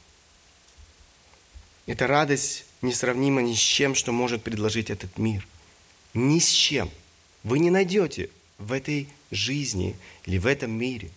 Эта 1.86 2.06
радость 2.06 2.64
несравнима 2.82 3.42
ни 3.42 3.54
с 3.54 3.58
чем, 3.58 3.94
что 3.94 4.12
может 4.12 4.42
предложить 4.42 4.90
этот 4.90 5.18
мир. 5.18 5.46
Ни 6.14 6.38
с 6.38 6.48
чем. 6.48 6.90
Вы 7.42 7.58
не 7.58 7.70
найдете 7.70 8.30
в 8.58 8.72
этой 8.72 9.08
жизни 9.30 9.96
или 10.24 10.38
в 10.38 10.46
этом 10.46 10.70
мире, 10.70 11.10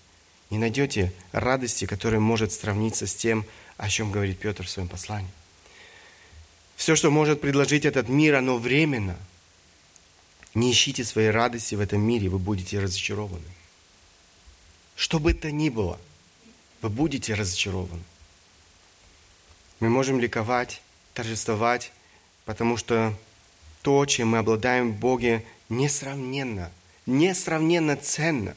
не 0.50 0.58
найдете 0.58 1.14
радости, 1.32 1.86
которая 1.86 2.20
может 2.20 2.52
сравниться 2.52 3.08
с 3.08 3.16
тем, 3.16 3.46
о 3.78 3.90
чем 3.90 4.12
говорит 4.12 4.40
Петр 4.40 4.66
в 4.66 4.70
своем 4.70 4.88
послании. 4.90 5.30
Все, 6.76 6.96
что 6.96 7.12
может 7.12 7.42
предложить 7.42 7.86
этот 7.86 8.10
мир, 8.10 8.36
оно 8.36 8.58
временно. 8.58 9.18
Не 10.54 10.72
ищите 10.72 11.04
своей 11.04 11.30
радости 11.30 11.76
в 11.76 11.80
этом 11.80 12.02
мире, 12.02 12.30
вы 12.30 12.40
будете 12.40 12.80
разочарованы. 12.80 13.44
Что 14.96 15.20
бы 15.20 15.32
это 15.32 15.52
ни 15.52 15.70
было, 15.70 16.00
вы 16.82 16.90
будете 16.90 17.34
разочарованы. 17.36 18.04
Мы 19.80 19.90
можем 19.90 20.20
ликовать, 20.20 20.82
торжествовать, 21.14 21.92
потому 22.46 22.78
что 22.78 23.14
то, 23.84 24.06
чем 24.08 24.30
мы 24.30 24.40
обладаем 24.40 24.92
в 24.92 24.96
Боге, 24.96 25.46
несравненно, 25.70 26.72
несравненно 27.06 27.96
ценно. 27.96 28.56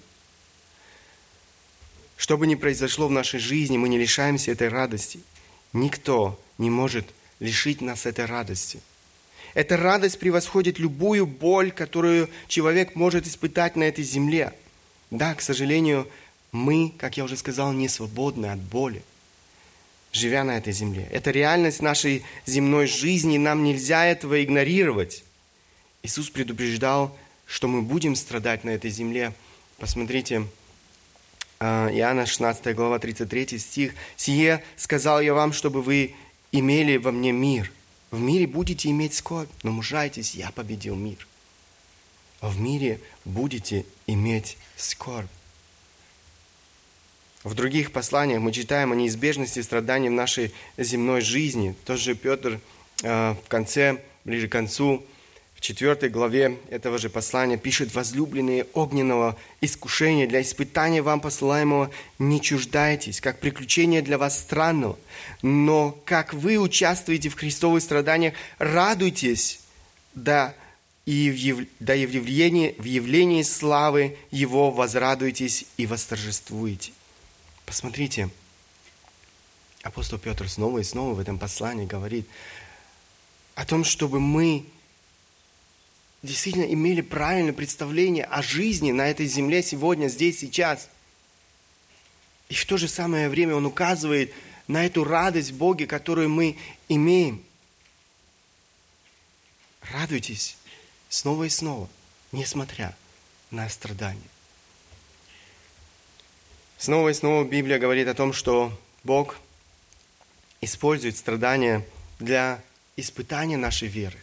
Что 2.16 2.38
бы 2.38 2.46
ни 2.46 2.54
произошло 2.54 3.06
в 3.06 3.10
нашей 3.10 3.38
жизни, 3.38 3.76
мы 3.76 3.88
не 3.90 3.98
лишаемся 3.98 4.52
этой 4.52 4.68
радости. 4.68 5.20
Никто 5.74 6.40
не 6.56 6.70
может 6.70 7.06
лишить 7.38 7.82
нас 7.82 8.06
этой 8.06 8.24
радости. 8.24 8.80
Эта 9.52 9.76
радость 9.76 10.18
превосходит 10.18 10.78
любую 10.78 11.26
боль, 11.26 11.70
которую 11.70 12.30
человек 12.48 12.94
может 12.94 13.26
испытать 13.26 13.76
на 13.76 13.84
этой 13.84 14.04
земле. 14.04 14.54
Да, 15.10 15.34
к 15.34 15.42
сожалению, 15.42 16.08
мы, 16.52 16.94
как 16.96 17.16
я 17.18 17.24
уже 17.24 17.36
сказал, 17.36 17.72
не 17.72 17.88
свободны 17.88 18.46
от 18.46 18.58
боли 18.58 19.02
живя 20.12 20.44
на 20.44 20.58
этой 20.58 20.72
земле. 20.72 21.08
Это 21.10 21.30
реальность 21.30 21.82
нашей 21.82 22.24
земной 22.46 22.86
жизни, 22.86 23.38
нам 23.38 23.62
нельзя 23.64 24.04
этого 24.06 24.42
игнорировать. 24.42 25.24
Иисус 26.02 26.30
предупреждал, 26.30 27.16
что 27.46 27.68
мы 27.68 27.82
будем 27.82 28.16
страдать 28.16 28.64
на 28.64 28.70
этой 28.70 28.90
земле. 28.90 29.32
Посмотрите, 29.78 30.46
а, 31.58 31.88
Иоанна 31.92 32.26
16 32.26 32.74
глава 32.74 32.98
33 32.98 33.58
стих. 33.58 33.94
«Сие 34.16 34.62
сказал 34.76 35.20
я 35.20 35.34
вам, 35.34 35.52
чтобы 35.52 35.82
вы 35.82 36.14
имели 36.52 36.96
во 36.96 37.12
мне 37.12 37.32
мир. 37.32 37.70
В 38.10 38.20
мире 38.20 38.46
будете 38.46 38.90
иметь 38.90 39.14
скорбь, 39.14 39.50
но 39.62 39.70
мужайтесь, 39.70 40.34
я 40.34 40.50
победил 40.50 40.96
мир». 40.96 41.26
в 42.40 42.58
мире 42.58 43.00
будете 43.24 43.84
иметь 44.06 44.56
скорбь. 44.76 45.28
В 47.42 47.54
других 47.54 47.90
посланиях 47.90 48.40
мы 48.40 48.52
читаем 48.52 48.92
о 48.92 48.94
неизбежности 48.94 49.60
страданий 49.60 50.10
в 50.10 50.12
нашей 50.12 50.52
земной 50.76 51.22
жизни. 51.22 51.74
Тот 51.86 51.98
же 51.98 52.14
Петр 52.14 52.60
э, 53.02 53.32
в 53.32 53.48
конце, 53.48 54.02
ближе 54.26 54.46
к 54.46 54.52
концу, 54.52 55.02
в 55.54 55.62
четвертой 55.62 56.10
главе 56.10 56.58
этого 56.68 56.98
же 56.98 57.08
послания 57.08 57.56
пишет, 57.56 57.94
«Возлюбленные 57.94 58.66
огненного 58.74 59.38
искушения 59.62 60.26
для 60.26 60.42
испытания 60.42 61.00
вам 61.00 61.22
посылаемого 61.22 61.90
не 62.18 62.42
чуждайтесь, 62.42 63.22
как 63.22 63.40
приключение 63.40 64.02
для 64.02 64.18
вас 64.18 64.38
странного, 64.38 64.98
но 65.40 65.98
как 66.04 66.34
вы 66.34 66.58
участвуете 66.58 67.30
в 67.30 67.36
христовых 67.36 67.82
страданиях, 67.82 68.34
радуйтесь, 68.58 69.60
да 70.14 70.54
и 71.06 71.30
в, 71.30 71.34
яв... 71.34 71.58
да 71.78 71.94
и 71.94 72.04
в, 72.04 72.10
явлении, 72.10 72.74
в 72.76 72.84
явлении 72.84 73.42
славы 73.42 74.18
Его 74.30 74.70
возрадуйтесь 74.70 75.64
и 75.78 75.86
восторжествуете». 75.86 76.92
Посмотрите, 77.70 78.28
апостол 79.84 80.18
Петр 80.18 80.48
снова 80.48 80.80
и 80.80 80.82
снова 80.82 81.14
в 81.14 81.20
этом 81.20 81.38
послании 81.38 81.86
говорит 81.86 82.28
о 83.54 83.64
том, 83.64 83.84
чтобы 83.84 84.18
мы 84.18 84.66
действительно 86.24 86.64
имели 86.64 87.00
правильное 87.00 87.52
представление 87.52 88.24
о 88.24 88.42
жизни 88.42 88.90
на 88.90 89.08
этой 89.08 89.26
земле 89.26 89.62
сегодня, 89.62 90.08
здесь, 90.08 90.40
сейчас. 90.40 90.88
И 92.48 92.54
в 92.54 92.66
то 92.66 92.76
же 92.76 92.88
самое 92.88 93.28
время 93.28 93.54
он 93.54 93.66
указывает 93.66 94.32
на 94.66 94.84
эту 94.84 95.04
радость 95.04 95.52
Боге, 95.52 95.86
которую 95.86 96.28
мы 96.28 96.58
имеем. 96.88 97.40
Радуйтесь 99.92 100.56
снова 101.08 101.44
и 101.44 101.48
снова, 101.48 101.88
несмотря 102.32 102.96
на 103.52 103.68
страдания. 103.68 104.28
Снова 106.80 107.10
и 107.10 107.12
снова 107.12 107.44
Библия 107.44 107.78
говорит 107.78 108.08
о 108.08 108.14
том, 108.14 108.32
что 108.32 108.72
Бог 109.04 109.36
использует 110.62 111.14
страдания 111.14 111.86
для 112.18 112.62
испытания 112.96 113.58
нашей 113.58 113.86
веры. 113.86 114.16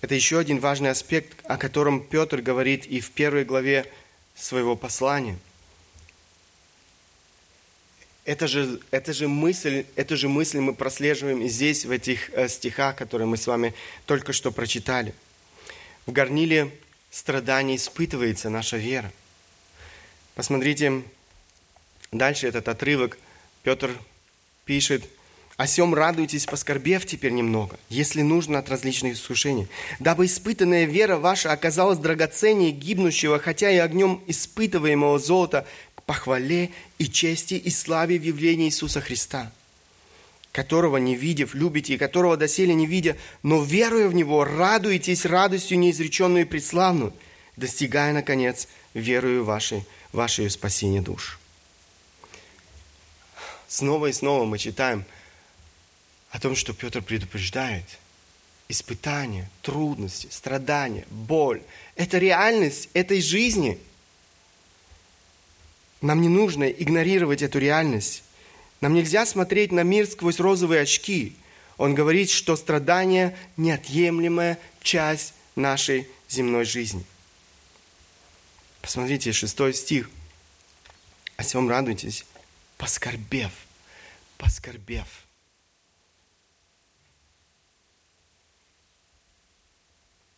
Это 0.00 0.14
еще 0.14 0.38
один 0.38 0.60
важный 0.60 0.88
аспект, 0.88 1.44
о 1.44 1.58
котором 1.58 2.02
Петр 2.02 2.40
говорит 2.40 2.86
и 2.86 3.00
в 3.00 3.10
первой 3.10 3.44
главе 3.44 3.84
своего 4.34 4.76
послания. 4.76 5.38
Это 8.24 8.46
же, 8.46 8.80
это 8.90 9.12
же 9.12 9.28
мысль, 9.28 9.84
эту 9.94 10.16
же 10.16 10.30
мысль 10.30 10.58
мы 10.58 10.74
прослеживаем 10.74 11.42
и 11.42 11.48
здесь, 11.48 11.84
в 11.84 11.90
этих 11.90 12.30
э, 12.30 12.48
стихах, 12.48 12.96
которые 12.96 13.28
мы 13.28 13.36
с 13.36 13.46
вами 13.46 13.74
только 14.06 14.32
что 14.32 14.52
прочитали. 14.52 15.12
В 16.06 16.12
горниле 16.12 16.70
страданий 17.10 17.76
испытывается 17.76 18.48
наша 18.48 18.78
вера. 18.78 19.12
Посмотрите, 20.34 21.02
дальше 22.12 22.46
этот 22.46 22.68
отрывок. 22.68 23.18
Петр 23.62 23.90
пишет– 24.64 25.04
о 25.62 25.66
сем 25.66 25.94
радуйтесь, 25.94 26.46
поскорбев 26.46 27.04
теперь 27.04 27.32
немного, 27.32 27.78
если 27.88 28.22
нужно 28.22 28.58
от 28.58 28.70
различных 28.70 29.14
искушений, 29.14 29.68
дабы 30.00 30.26
испытанная 30.26 30.86
вера 30.86 31.18
ваша 31.18 31.52
оказалась 31.52 31.98
драгоценнее 31.98 32.70
гибнущего, 32.70 33.38
хотя 33.38 33.70
и 33.70 33.76
огнем 33.76 34.22
испытываемого 34.26 35.18
золота, 35.18 35.66
к 35.94 36.02
похвале 36.02 36.70
и 36.98 37.06
чести 37.06 37.54
и 37.54 37.70
славе 37.70 38.18
в 38.18 38.22
явлении 38.22 38.66
Иисуса 38.66 39.00
Христа, 39.00 39.52
которого 40.52 40.96
не 40.96 41.14
видев, 41.14 41.54
любите, 41.54 41.94
и 41.94 41.98
которого 41.98 42.36
доселе 42.36 42.74
не 42.74 42.86
видя, 42.86 43.16
но 43.42 43.62
веруя 43.62 44.08
в 44.08 44.14
Него, 44.14 44.44
радуетесь 44.44 45.26
радостью 45.26 45.78
неизреченную 45.78 46.42
и 46.42 46.48
предславную, 46.48 47.12
достигая, 47.56 48.12
наконец, 48.12 48.68
верою 48.94 49.44
вашей, 49.44 49.84
вашей 50.12 50.48
спасения 50.50 51.02
душ. 51.02 51.38
Снова 53.72 54.08
и 54.08 54.12
снова 54.12 54.44
мы 54.44 54.58
читаем– 54.58 55.02
о 56.30 56.38
том, 56.38 56.54
что 56.54 56.74
Петр 56.74 57.00
предупреждает. 57.00 57.84
Испытания, 58.68 59.48
трудности, 59.62 60.28
страдания, 60.30 61.06
боль– 61.08 61.62
это 61.96 62.18
реальность 62.18 62.90
этой 62.92 63.22
жизни. 63.22 63.78
Нам 66.02 66.20
не 66.20 66.28
нужно 66.28 66.64
игнорировать 66.64 67.40
эту 67.40 67.58
реальность. 67.58 68.24
Нам 68.82 68.92
нельзя 68.92 69.24
смотреть 69.24 69.72
на 69.72 69.84
мир 69.84 70.06
сквозь 70.06 70.38
розовые 70.38 70.82
очки. 70.82 71.34
Он 71.78 71.94
говорит, 71.94 72.28
что 72.28 72.56
страдания– 72.56 73.34
неотъемлемая 73.56 74.58
часть 74.82 75.32
нашей 75.56 76.06
земной 76.28 76.66
жизни. 76.66 77.06
Посмотрите, 78.82 79.32
шестой 79.32 79.72
стих. 79.72 80.10
О 81.38 81.42
всем 81.42 81.70
радуйтесь, 81.70 82.26
поскорбев, 82.82 83.52
поскорбев. 84.38 85.06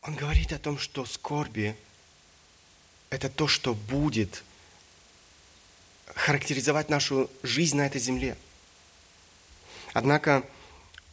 Он 0.03 0.15
говорит 0.15 0.53
о 0.53 0.59
том, 0.59 0.77
что 0.77 1.07
скорби– 1.07 1.75
это 3.09 3.31
то, 3.31 3.49
что 3.49 3.73
будет 3.73 4.45
характеризовать 6.05 6.91
нашу 6.91 7.31
жизнь 7.43 7.79
на 7.79 7.87
этой 7.87 7.99
земле. 7.99 8.37
Однако 9.95 10.45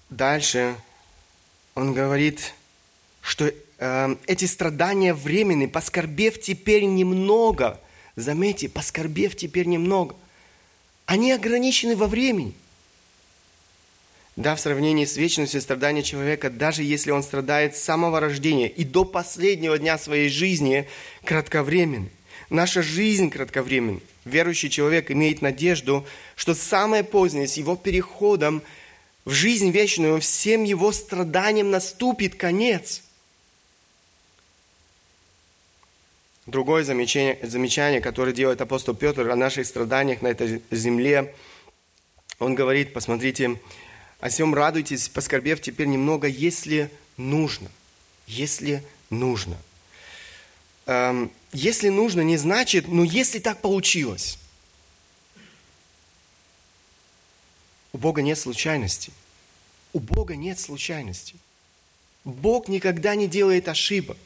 дальше 0.10 0.76
он 1.76 1.94
говорит, 1.94 2.54
что 3.22 3.46
э, 3.46 4.16
эти 4.28 4.44
страдания 4.44 5.14
временны, 5.14 5.70
поскорбев 5.70 6.42
теперь 6.42 6.84
немного, 6.84 7.80
заметьте, 8.18 8.68
поскорбев 8.68 9.38
теперь 9.38 9.68
немного, 9.68 10.18
они 11.12 11.34
ограничены 11.34 11.98
во 11.98 12.08
времени. 12.08 12.54
Да, 14.38 14.56
в 14.56 14.62
сравнении 14.62 15.04
с 15.04 15.18
вечностью 15.18 15.60
страдания 15.60 16.04
человека, 16.04 16.50
даже 16.50 16.84
если 16.84 17.12
он 17.12 17.22
страдает 17.22 17.76
с 17.76 17.82
самого 17.82 18.22
рождения 18.22 18.70
и 18.70 18.86
до 18.86 19.04
последнего 19.04 19.78
дня 19.78 19.98
своей 19.98 20.30
жизни, 20.30 20.88
кратковременны. 21.26 22.10
Наша 22.50 22.82
жизнь 22.82 23.30
кратковременна. 23.30 24.00
Верующий 24.24 24.70
человек 24.70 25.12
имеет 25.12 25.42
надежду, 25.42 26.08
что 26.38 26.56
самое 26.56 27.04
позднее, 27.04 27.50
с 27.50 27.58
его 27.58 27.76
переходом 27.76 28.62
в 29.26 29.32
жизнь 29.32 29.70
вечную, 29.70 30.22
всем 30.22 30.64
его 30.64 30.94
страданиям 30.94 31.72
наступит 31.72 32.36
конец. 32.36 33.04
Другое 36.48 36.84
замечание, 36.84 37.38
замечание, 37.44 38.02
которое 38.02 38.34
делает 38.34 38.62
апостол 38.62 38.96
Петр 38.96 39.30
о 39.30 39.36
наших 39.36 39.68
страданиях 39.68 40.22
на 40.22 40.28
этой 40.28 40.62
земле, 40.72 41.36
он 42.40 42.56
говорит, 42.56 42.94
посмотрите, 42.94 43.60
о 44.20 44.30
всем 44.30 44.56
радуйтесь, 44.56 45.08
поскорбев 45.10 45.62
теперь 45.62 45.88
немного, 45.88 46.28
если 46.28 46.90
нужно. 47.18 47.70
Если 48.26 48.84
нужно. 49.12 49.58
Эм, 50.88 51.32
если 51.52 51.90
нужно, 51.90 52.22
не 52.22 52.38
значит, 52.38 52.88
ну 52.88 53.04
если 53.04 53.40
так 53.40 53.62
получилось. 53.62 54.40
У 57.94 57.98
Бога 57.98 58.22
нет 58.22 58.40
случайностей. 58.40 59.14
У 59.94 60.00
Бога 60.00 60.36
нет 60.36 60.60
случайностей. 60.60 61.36
Бог 62.24 62.68
никогда 62.68 63.16
не 63.16 63.28
делает 63.28 63.68
ошибок. 63.68 64.18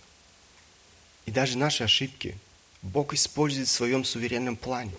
И 1.26 1.32
даже 1.32 1.58
наши 1.58 1.84
ошибки 1.84 2.38
Бог 2.82 3.14
использует 3.14 3.68
в 3.68 3.72
своем 3.72 4.04
суверенном 4.04 4.56
плане. 4.56 4.94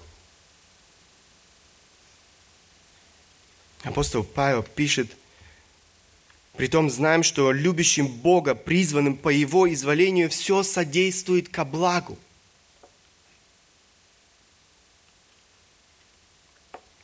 Апостол 3.82 4.24
Павел 4.24 4.62
пишет, 4.62 5.16
Притом 6.56 6.88
знаем, 6.88 7.22
что 7.22 7.52
любящим 7.52 8.08
Бога, 8.08 8.54
призванным 8.54 9.16
по 9.16 9.28
Его 9.28 9.72
изволению, 9.72 10.30
все 10.30 10.62
содействует 10.62 11.50
ко 11.50 11.66
благу. 11.66 12.18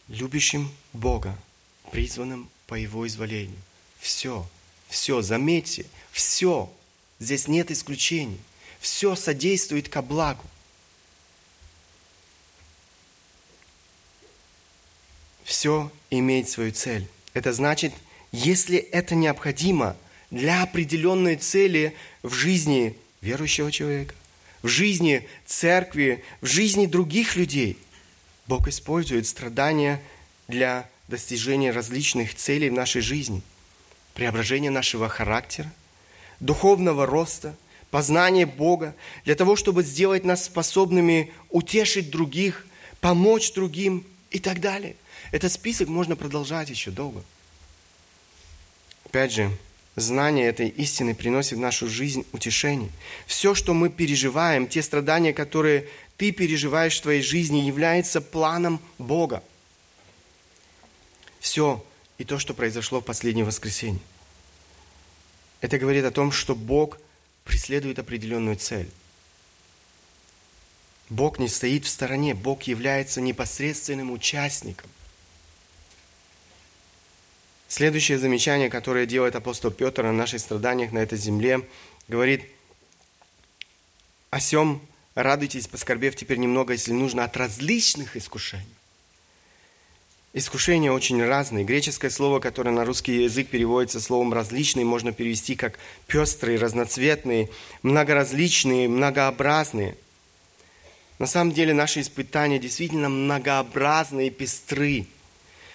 Любящим 0.08 0.70
Бога, 0.94 1.38
призванным 1.90 2.48
по 2.66 2.74
Его 2.74 3.06
изволению. 3.06 3.58
Все, 3.98 4.48
все, 4.88 5.20
заметьте, 5.20 5.84
все. 6.12 6.72
Здесь 7.18 7.46
нет 7.46 7.70
исключений. 7.70 8.40
Все 8.82 9.16
содействует 9.16 9.88
ко 9.88 10.02
благу. 10.02 10.44
все 15.52 15.92
имеет 16.10 16.48
свою 16.48 16.72
цель. 16.72 17.06
Это 17.34 17.52
значит, 17.52 17.92
если 18.32 18.78
это 18.78 19.14
необходимо 19.14 19.96
для 20.30 20.62
определенной 20.62 21.36
цели 21.36 21.94
в 22.22 22.32
жизни 22.32 22.96
верующего 23.20 23.70
человека, 23.70 24.14
в 24.62 24.68
жизни 24.68 25.28
церкви, 25.44 26.24
в 26.40 26.46
жизни 26.46 26.86
других 26.86 27.36
людей, 27.36 27.76
Бог 28.46 28.66
использует 28.66 29.26
страдания 29.26 30.02
для 30.48 30.88
достижения 31.06 31.70
различных 31.70 32.34
целей 32.34 32.70
в 32.70 32.72
нашей 32.74 33.02
жизни. 33.02 33.42
Преображение 34.14 34.70
нашего 34.70 35.08
характера, 35.08 35.70
духовного 36.40 37.04
роста, 37.06 37.54
познание 37.92 38.46
Бога, 38.46 38.96
для 39.26 39.34
того, 39.34 39.54
чтобы 39.54 39.82
сделать 39.82 40.24
нас 40.24 40.46
способными 40.46 41.30
утешить 41.50 42.10
других, 42.10 42.66
помочь 43.00 43.52
другим 43.52 44.04
и 44.30 44.38
так 44.38 44.60
далее. 44.60 44.96
Этот 45.30 45.52
список 45.52 45.88
можно 45.88 46.16
продолжать 46.16 46.70
еще 46.70 46.90
долго. 46.90 47.22
Опять 49.04 49.32
же, 49.32 49.50
знание 49.94 50.46
этой 50.46 50.68
истины 50.68 51.14
приносит 51.14 51.58
в 51.58 51.60
нашу 51.60 51.86
жизнь 51.86 52.24
утешение. 52.32 52.88
Все, 53.26 53.54
что 53.54 53.74
мы 53.74 53.90
переживаем, 53.90 54.66
те 54.66 54.80
страдания, 54.82 55.34
которые 55.34 55.86
ты 56.16 56.32
переживаешь 56.32 56.98
в 56.98 57.02
твоей 57.02 57.20
жизни, 57.20 57.58
является 57.58 58.22
планом 58.22 58.80
Бога. 58.96 59.42
Все 61.40 61.84
и 62.16 62.24
то, 62.24 62.38
что 62.38 62.54
произошло 62.54 63.02
в 63.02 63.04
последнее 63.04 63.44
воскресенье. 63.44 64.00
Это 65.60 65.78
говорит 65.78 66.06
о 66.06 66.10
том, 66.10 66.32
что 66.32 66.54
Бог 66.54 66.98
преследует 67.44 67.98
определенную 67.98 68.56
цель. 68.56 68.90
Бог 71.08 71.38
не 71.38 71.48
стоит 71.48 71.84
в 71.84 71.88
стороне, 71.88 72.34
Бог 72.34 72.62
является 72.62 73.20
непосредственным 73.20 74.10
участником. 74.10 74.88
Следующее 77.68 78.18
замечание, 78.18 78.68
которое 78.70 79.06
делает 79.06 79.34
апостол 79.34 79.70
Петр 79.70 80.04
о 80.04 80.12
наших 80.12 80.40
страданиях 80.40 80.92
на 80.92 80.98
этой 80.98 81.18
земле, 81.18 81.66
говорит, 82.08 82.44
о 84.30 84.40
сем 84.40 84.80
радуйтесь, 85.14 85.68
поскорбев 85.68 86.16
теперь 86.16 86.38
немного, 86.38 86.72
если 86.72 86.92
нужно, 86.92 87.24
от 87.24 87.36
различных 87.36 88.16
искушений. 88.16 88.64
Искушения 90.34 90.90
очень 90.90 91.22
разные. 91.22 91.62
Греческое 91.62 92.10
слово, 92.10 92.40
которое 92.40 92.70
на 92.70 92.86
русский 92.86 93.24
язык 93.24 93.48
переводится 93.48 94.00
словом 94.00 94.32
«различный», 94.32 94.82
можно 94.82 95.12
перевести 95.12 95.56
как 95.56 95.78
«пестрые», 96.06 96.58
«разноцветные», 96.58 97.50
«многоразличные», 97.82 98.88
«многообразные». 98.88 99.94
На 101.18 101.26
самом 101.26 101.52
деле 101.52 101.74
наши 101.74 102.00
испытания 102.00 102.58
действительно 102.58 103.10
многообразные 103.10 104.30
пестры. 104.30 105.04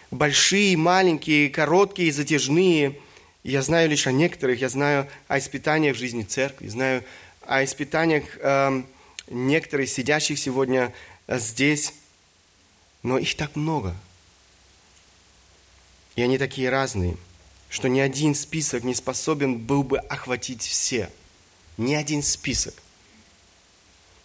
Большие, 0.09 0.75
маленькие, 0.75 1.51
короткие, 1.51 2.11
затяжные. 2.11 2.99
Я 3.43 3.61
знаю 3.61 3.89
лишь 3.91 4.07
о 4.07 4.11
некоторых. 4.11 4.59
Я 4.59 4.69
знаю 4.69 5.07
о 5.27 5.37
испытаниях 5.37 5.95
в 5.95 5.99
жизни 5.99 6.23
церкви. 6.23 6.67
Знаю 6.67 7.03
о 7.45 7.63
испытаниях 7.63 8.23
э, 8.41 8.81
некоторых 9.29 9.87
сидящих 9.87 10.39
сегодня 10.39 10.91
э, 11.27 11.37
здесь. 11.37 11.93
Но 13.03 13.19
их 13.19 13.35
так 13.37 13.55
много– 13.55 13.95
и 16.17 16.21
они 16.23 16.39
такие 16.39 16.69
разные, 16.69 17.15
что 17.69 17.87
ни 17.87 17.99
один 17.99 18.33
список 18.33 18.83
не 18.83 18.95
способен 18.95 19.59
был 19.59 19.83
бы 19.83 19.99
охватить 19.99 20.63
все. 20.63 21.09
Ни 21.77 21.93
один 21.93 22.23
список. 22.23 22.73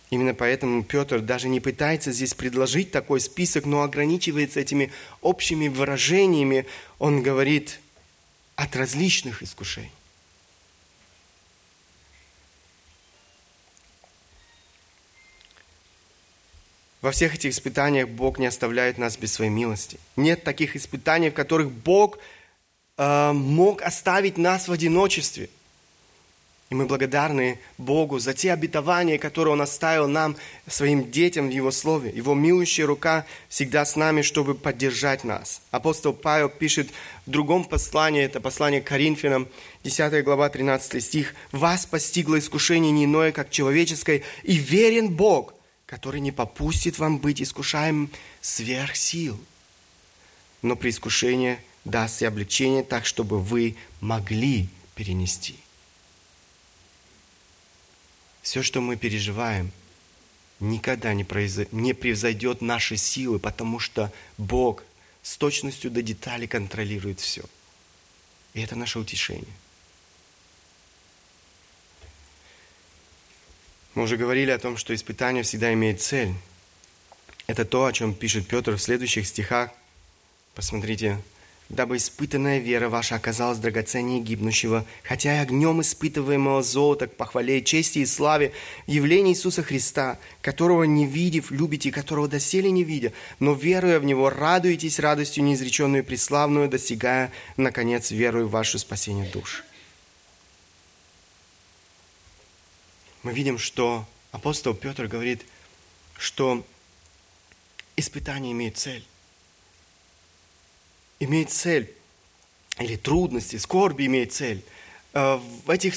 Именно 0.09 0.33
поэтому 0.33 0.83
Петр 0.85 1.21
даже 1.21 1.49
не 1.49 1.61
пытается 1.61 2.11
здесь 2.11 2.33
предложить 2.33 2.91
такой 2.93 3.21
список, 3.21 3.67
но 3.67 3.83
ограничивается 3.83 4.61
этими 4.61 4.91
общими 5.21 5.69
выражениями. 5.69 6.67
Он 6.99 7.23
говорит 7.23 7.79
от 8.57 8.75
различных 8.75 9.43
искушений. 9.43 9.93
Во 17.03 17.11
всех 17.11 17.35
этих 17.35 17.51
испытаниях 17.51 18.09
Бог 18.09 18.39
не 18.39 18.47
оставляет 18.47 18.97
нас 18.97 19.17
без 19.17 19.33
своей 19.33 19.51
милости. 19.51 19.99
Нет 20.15 20.45
таких 20.45 20.77
испытаний, 20.77 21.31
в 21.31 21.35
которых 21.35 21.69
Бог 21.71 22.19
э, 22.97 23.33
мог 23.33 23.83
оставить 23.83 24.39
нас 24.39 24.69
в 24.69 24.73
одиночестве. 24.73 25.51
И 26.71 26.75
мы 26.77 26.87
благодарны 26.87 27.59
Богу 27.77 28.21
за 28.21 28.35
те 28.35 28.53
обетования, 28.53 29.19
которые 29.19 29.53
Он 29.53 29.61
оставил 29.61 30.07
нам, 30.07 30.37
своим 30.69 31.11
детям 31.11 31.49
в 31.49 31.53
Его 31.53 31.73
Слове. 31.73 32.11
Его 32.11 32.35
милующая 32.35 32.87
рука 32.87 33.27
всегда 33.49 33.85
с 33.85 33.97
нами, 33.97 34.23
чтобы 34.23 34.55
поддержать 34.55 35.25
нас. 35.25 35.61
Апостол 35.73 36.13
Павел 36.13 36.49
пишет 36.49 36.89
в 37.27 37.31
другом 37.31 37.65
послании, 37.65 38.23
это 38.23 38.41
послание 38.41 38.81
к 38.81 38.87
Коринфянам, 38.87 39.49
10 39.83 40.25
глава, 40.25 40.49
13 40.49 41.03
стих. 41.03 41.35
«Вас 41.51 41.85
постигло 41.85 42.39
искушение 42.39 42.93
не 42.93 43.07
иное, 43.07 43.33
как 43.33 43.51
человеческое, 43.51 44.23
и 44.45 44.55
верен 44.55 45.11
Бог, 45.11 45.53
который 45.93 46.21
не 46.21 46.33
попустит 46.33 46.99
вам 46.99 47.19
быть 47.19 47.43
искушаемым 47.43 48.11
сверх 48.41 48.97
сил, 48.97 49.39
но 50.63 50.75
при 50.75 50.89
искушении 50.89 51.59
даст 51.85 52.23
и 52.23 52.25
облегчение 52.25 52.83
так, 52.83 53.05
чтобы 53.05 53.39
вы 53.39 53.77
могли 54.01 54.71
перенести. 54.95 55.55
Все, 58.41 58.63
что 58.63 58.81
мы 58.81 58.97
переживаем, 58.97 59.71
никогда 60.61 61.13
не, 61.13 61.25
произойдет, 61.25 61.75
не 61.75 61.93
превзойдет 61.93 62.63
наши 62.63 62.97
силы, 62.97 63.39
потому 63.39 63.79
что 63.79 64.11
Бог 64.39 64.85
с 65.23 65.37
точностью 65.37 65.91
до 65.91 66.01
деталей 66.01 66.47
контролирует 66.47 67.21
все. 67.21 67.45
И 68.55 68.63
это 68.63 68.77
наше 68.77 68.99
утешение. 68.99 69.45
Мы 73.95 74.05
уже 74.05 74.17
говорили 74.17 74.51
о 74.51 74.59
том, 74.59 74.77
что 74.77 74.95
испытание 74.95 75.43
всегда 75.43 75.73
имеет 75.75 76.01
цель. 76.01 76.33
Это 77.47 77.65
то, 77.67 77.85
о 77.85 77.93
чем 77.93 78.15
пишет 78.15 78.47
Петр 78.47 78.73
в 78.73 78.83
следующих 78.83 79.27
стихах. 79.27 79.71
Посмотрите. 80.55 81.19
«Дабы 81.69 81.97
испытанная 81.97 82.59
вера 82.59 82.91
ваша 82.91 83.15
оказалась 83.15 83.57
драгоценнее 83.57 84.21
гибнущего, 84.21 84.85
хотя 85.05 85.37
и 85.37 85.39
огнем 85.39 85.81
испытываемого 85.81 86.63
золота 86.63 87.07
к 87.07 87.17
похвале, 87.17 87.63
чести 87.63 88.01
и 88.01 88.07
славе 88.07 88.53
явления 88.87 89.31
Иисуса 89.31 89.63
Христа, 89.63 90.19
которого 90.43 90.83
не 90.83 91.07
видев, 91.07 91.51
любите, 91.51 91.91
которого 91.91 92.29
доселе 92.29 92.71
не 92.71 92.85
видя, 92.85 93.15
но 93.39 93.55
веруя 93.55 94.01
в 94.01 94.05
Него, 94.05 94.29
радуетесь 94.29 94.99
радостью 94.99 95.45
неизреченную 95.45 96.03
и 96.03 96.07
преславную, 96.07 96.69
достигая, 96.69 97.33
наконец, 97.57 98.11
верою 98.11 98.49
в 98.49 98.51
ваше 98.51 98.79
спасение 98.79 99.31
душ». 99.31 99.65
Мы 103.23 103.33
видим, 103.33 103.59
что 103.59 104.07
апостол 104.31 104.75
Петр 104.75 105.07
говорит, 105.07 105.43
что 106.19 106.67
испытание 107.97 108.53
имеет 108.53 108.77
цель. 108.77 109.05
Имеет 111.21 111.51
цель. 111.51 111.93
Или 112.79 112.97
трудности, 112.97 113.57
скорби 113.57 114.07
имеет 114.07 114.33
цель. 114.33 114.65
Э, 115.13 115.39
в, 115.65 115.71
этих, 115.71 115.95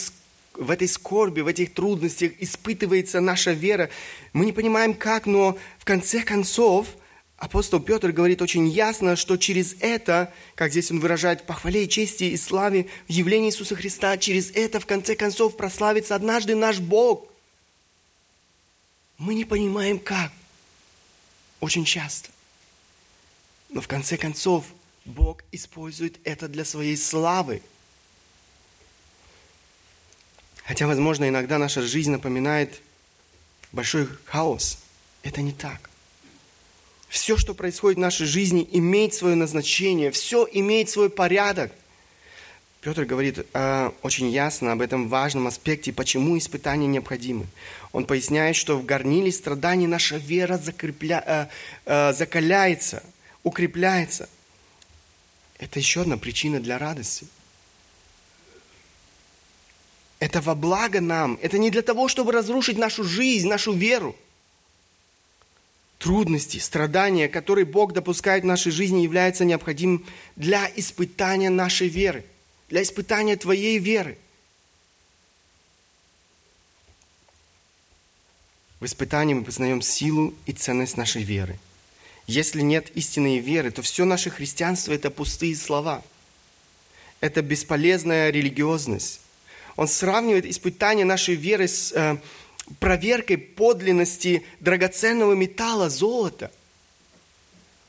в 0.54 0.70
этой 0.70 0.88
скорби, 0.88 1.42
в 1.42 1.48
этих 1.48 1.74
трудностях 1.74 2.34
испытывается 2.40 3.22
наша 3.22 3.52
вера. 3.52 3.90
Мы 4.34 4.46
не 4.46 4.52
понимаем 4.52 4.94
как, 4.94 5.26
но 5.26 5.58
в 5.80 5.86
конце 5.86 6.22
концов– 6.22 6.88
апостол 7.38 7.80
Петр 7.80 8.12
говорит 8.12 8.42
очень 8.42 8.68
ясно, 8.68 9.16
что 9.16 9.38
через 9.38 9.76
это, 9.80 10.34
как 10.56 10.72
здесь 10.72 10.92
он 10.92 11.00
выражает, 11.00 11.46
похвале 11.46 11.86
и 11.86 11.90
чести 11.90 12.26
и 12.26 12.38
славе 12.38 12.88
в 13.08 13.12
явлении 13.12 13.50
Иисуса 13.50 13.76
Христа, 13.76 14.18
через 14.18 14.52
это 14.52 14.80
в 14.80 14.86
конце 14.86 15.16
концов 15.16 15.58
прославится 15.58 16.16
однажды 16.16 16.56
наш 16.56 16.80
Бог. 16.80 17.28
Мы 19.18 19.34
не 19.36 19.46
понимаем 19.46 20.00
как. 20.00 20.32
Очень 21.60 21.86
часто. 21.86 22.30
Но 23.70 23.82
в 23.82 23.88
конце 23.88 24.18
концов 24.18 24.66
Бог 25.06 25.44
использует 25.52 26.20
это 26.24 26.48
для 26.48 26.66
своей 26.66 26.98
славы. 26.98 27.62
Хотя, 30.66 30.88
возможно, 30.88 31.30
иногда 31.30 31.60
наша 31.60 31.82
жизнь 31.82 32.12
напоминает 32.12 32.82
большой 33.72 34.08
хаос. 34.26 34.80
Это 35.22 35.42
не 35.42 35.54
так. 35.54 35.90
Все, 37.16 37.38
что 37.38 37.54
происходит 37.54 37.98
в 37.98 38.02
нашей 38.02 38.26
жизни, 38.28 38.68
имеет 38.74 39.14
свое 39.14 39.36
назначение, 39.36 40.12
все 40.12 40.46
имеет 40.52 40.90
свой 40.90 41.10
порядок. 41.10 41.72
Петр 42.82 43.06
говорит 43.06 43.48
э, 43.54 43.92
очень 44.02 44.30
ясно 44.30 44.74
об 44.74 44.82
этом 44.82 45.08
важном 45.08 45.48
аспекте, 45.48 45.94
почему 45.94 46.38
испытания 46.38 46.88
необходимы. 46.88 47.46
Он 47.94 48.06
поясняет, 48.06 48.58
что 48.58 48.78
в 48.78 48.84
горниле 48.84 49.32
страданий 49.32 49.88
наша 49.88 50.18
вера 50.18 50.58
закрепля, 50.58 51.24
э, 51.26 51.48
э, 51.86 52.12
закаляется, 52.12 53.02
укрепляется. 53.44 54.28
Это 55.58 55.80
еще 55.80 56.02
одна 56.02 56.18
причина 56.18 56.60
для 56.60 56.78
радости. 56.78 57.28
Это 60.20 60.42
во 60.42 60.54
благо 60.54 61.00
нам. 61.00 61.40
Это 61.42 61.60
не 61.60 61.72
для 61.72 61.82
того, 61.82 62.10
чтобы 62.10 62.34
разрушить 62.34 62.78
нашу 62.78 63.06
жизнь, 63.06 63.48
нашу 63.48 63.72
веру 63.72 64.18
трудности, 66.06 66.60
страдания, 66.60 67.28
которые 67.28 67.66
Бог 67.66 67.92
допускает 67.92 68.44
в 68.44 68.46
нашей 68.46 68.72
жизни, 68.72 69.02
являются 69.02 69.44
необходимым 69.44 70.06
для 70.36 70.72
испытания 70.76 71.50
нашей 71.50 71.88
веры, 71.88 72.24
для 72.70 72.84
испытания 72.84 73.36
твоей 73.38 73.80
веры. 73.80 74.16
В 78.80 78.86
испытании 78.86 79.34
мы 79.34 79.44
познаем 79.44 79.82
силу 79.82 80.36
и 80.46 80.52
ценность 80.52 80.96
нашей 80.96 81.24
веры. 81.24 81.58
Если 82.28 82.62
нет 82.62 82.92
истинной 82.96 83.40
веры, 83.40 83.72
то 83.72 83.82
все 83.82 84.06
наше 84.06 84.30
христианство– 84.30 84.94
это 84.94 85.10
пустые 85.10 85.56
слова. 85.56 86.04
Это 87.20 87.42
бесполезная 87.42 88.30
религиозность. 88.30 89.22
он 89.76 89.88
сравнивает 89.88 90.46
испытание 90.46 91.04
нашей 91.04 91.34
веры 91.34 91.68
с 91.68 91.92
э, 91.94 92.18
проверкой 92.80 93.38
подлинности 93.38 94.44
драгоценного 94.60 95.34
металла 95.34 95.90
золота. 95.90 96.52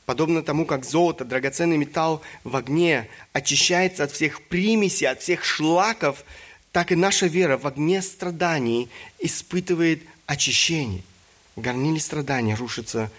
Подобно 0.05 0.41
тому, 0.41 0.65
как 0.65 0.85
золото, 0.85 1.25
драгоценный 1.25 1.77
металл 1.77 2.21
в 2.43 2.55
огне 2.55 3.09
очищается 3.33 4.05
от 4.05 4.11
всех 4.11 4.41
примесей, 4.43 5.07
от 5.07 5.21
всех 5.21 5.43
шлаков, 5.43 6.23
так 6.71 6.91
и 6.91 6.95
наша 6.95 7.25
вера 7.27 7.57
в 7.57 7.67
огне 7.67 8.01
страданий 8.01 8.89
испытывает 9.19 10.03
очищение. 10.25 11.03
В 11.55 11.61
горниле 11.61 11.99
страданий 11.99 12.53
рушится 12.53 13.11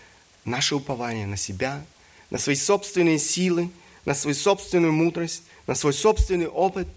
наше 0.44 0.77
упование 0.77 1.27
на 1.27 1.37
себя, 1.37 1.85
на 2.31 2.38
свои 2.38 2.57
собственные 2.57 3.18
силы, 3.18 3.71
на 4.05 4.14
свою 4.14 4.35
собственную 4.35 4.92
мудрость, 4.92 5.42
на 5.66 5.75
свой 5.75 5.92
собственный 5.92 6.47
опыт, 6.47 6.88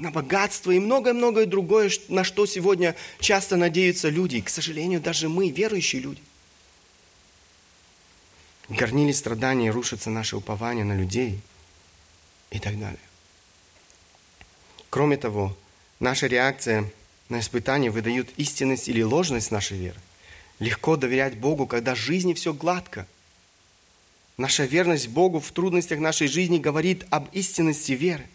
на 0.00 0.10
богатство 0.10 0.70
и 0.72 0.78
многое-многое 0.78 1.46
другое, 1.46 1.90
на 2.08 2.24
что 2.24 2.46
сегодня 2.46 2.96
часто 3.20 3.56
надеются 3.56 4.08
люди. 4.08 4.36
И, 4.36 4.42
к 4.42 4.48
сожалению, 4.48 5.00
даже 5.00 5.28
мы, 5.28 5.50
верующие 5.50 6.02
люди. 6.02 6.22
В 8.68 8.76
горниле 8.76 9.12
страданий 9.12 9.70
рушится 9.70 10.10
наше 10.10 10.36
упование 10.36 10.84
на 10.84 10.96
людей 10.96 11.40
и 12.50 12.58
так 12.58 12.78
далее. 12.78 12.98
Кроме 14.90 15.16
того, 15.16 15.56
Наша 16.00 16.28
реакция 16.28 16.90
на 17.28 17.40
испытания 17.40 17.90
выдают 17.90 18.30
истинность 18.38 18.88
или 18.88 19.02
ложность 19.02 19.50
нашей 19.50 19.76
веры. 19.76 20.00
Легко 20.58 20.96
доверять 20.96 21.36
Богу, 21.36 21.66
когда 21.66 21.94
в 21.94 21.98
жизни 21.98 22.32
все 22.32 22.54
гладко. 22.54 23.06
Наша 24.38 24.64
верность 24.64 25.08
Богу 25.08 25.40
в 25.40 25.52
трудностях 25.52 25.98
нашей 25.98 26.26
жизни 26.26 26.58
говорит 26.58 27.04
об 27.10 27.28
истинности 27.32 27.92
веры. 27.92 28.26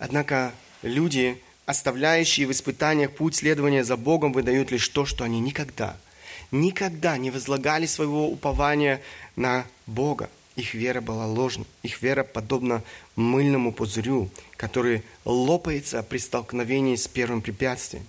Однако 0.00 0.54
люди, 0.80 1.38
оставляющие 1.66 2.46
в 2.46 2.52
испытаниях 2.52 3.12
путь 3.12 3.36
следования 3.36 3.84
за 3.84 3.98
Богом, 3.98 4.32
выдают 4.32 4.70
лишь 4.70 4.88
то, 4.88 5.04
что 5.04 5.24
они 5.24 5.40
никогда, 5.40 5.94
никогда 6.50 7.18
не 7.18 7.30
возлагали 7.30 7.84
своего 7.84 8.26
упования 8.26 9.02
на 9.36 9.66
Бога. 9.86 10.30
Их 10.56 10.72
вера 10.72 11.02
была 11.02 11.26
ложной. 11.26 11.66
Их 11.82 12.00
вера 12.00 12.24
подобна 12.24 12.82
мыльному 13.14 13.72
пузырю, 13.72 14.30
который 14.56 15.04
лопается 15.26 16.02
при 16.02 16.16
столкновении 16.16 16.96
с 16.96 17.06
первым 17.06 17.42
препятствием. 17.42 18.06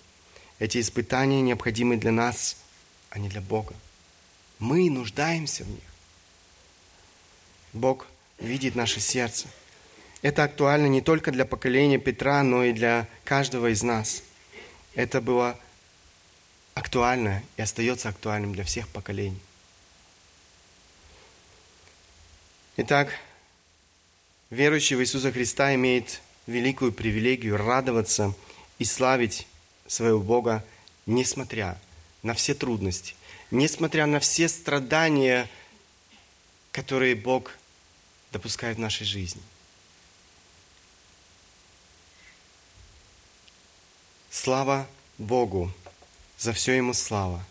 Эти 0.59 0.79
испытания 0.79 1.41
необходимы 1.41 1.97
для 1.97 2.11
нас, 2.11 2.55
а 3.09 3.19
не 3.19 3.27
для 3.27 3.41
Бога. 3.41 3.73
Мы 4.59 4.89
нуждаемся 4.89 5.65
в 5.65 5.69
них. 5.69 5.83
Бог 7.73 8.07
видит 8.39 8.75
наше 8.75 9.01
сердце. 9.01 9.47
Это 10.21 10.43
актуально 10.43 10.85
не 10.87 11.01
только 11.01 11.31
для 11.31 11.45
поколения 11.45 11.97
Петра, 11.97 12.43
но 12.43 12.63
и 12.63 12.73
для 12.73 13.07
каждого 13.23 13.71
из 13.71 13.81
нас. 13.81 14.23
Это 14.93 15.19
было 15.19 15.59
актуально 16.75 17.43
и 17.57 17.61
остается 17.61 18.09
актуальным 18.09 18.53
для 18.53 18.63
всех 18.63 18.87
поколений. 18.89 19.41
Итак, 22.77 23.09
верующий 24.49 24.95
в 24.95 25.01
Иисуса 25.01 25.31
Христа 25.31 25.73
имеет 25.75 26.21
великую 26.45 26.91
привилегию 26.91 27.57
радоваться 27.57 28.33
и 28.77 28.85
славить 28.85 29.47
своего 29.87 30.19
Бога, 30.19 30.63
несмотря 31.05 31.79
на 32.23 32.33
все 32.33 32.53
трудности, 32.53 33.15
несмотря 33.49 34.05
на 34.05 34.19
все 34.19 34.47
страдания, 34.47 35.49
которые 36.71 37.15
Бог 37.15 37.51
допускает 38.31 38.77
в 38.77 38.79
нашей 38.79 39.05
жизни. 39.05 39.41
Слава 44.31 44.87
Богу, 45.17 45.73
за 46.37 46.53
все 46.53 46.77
Ему 46.77 46.93
слава. 46.93 47.43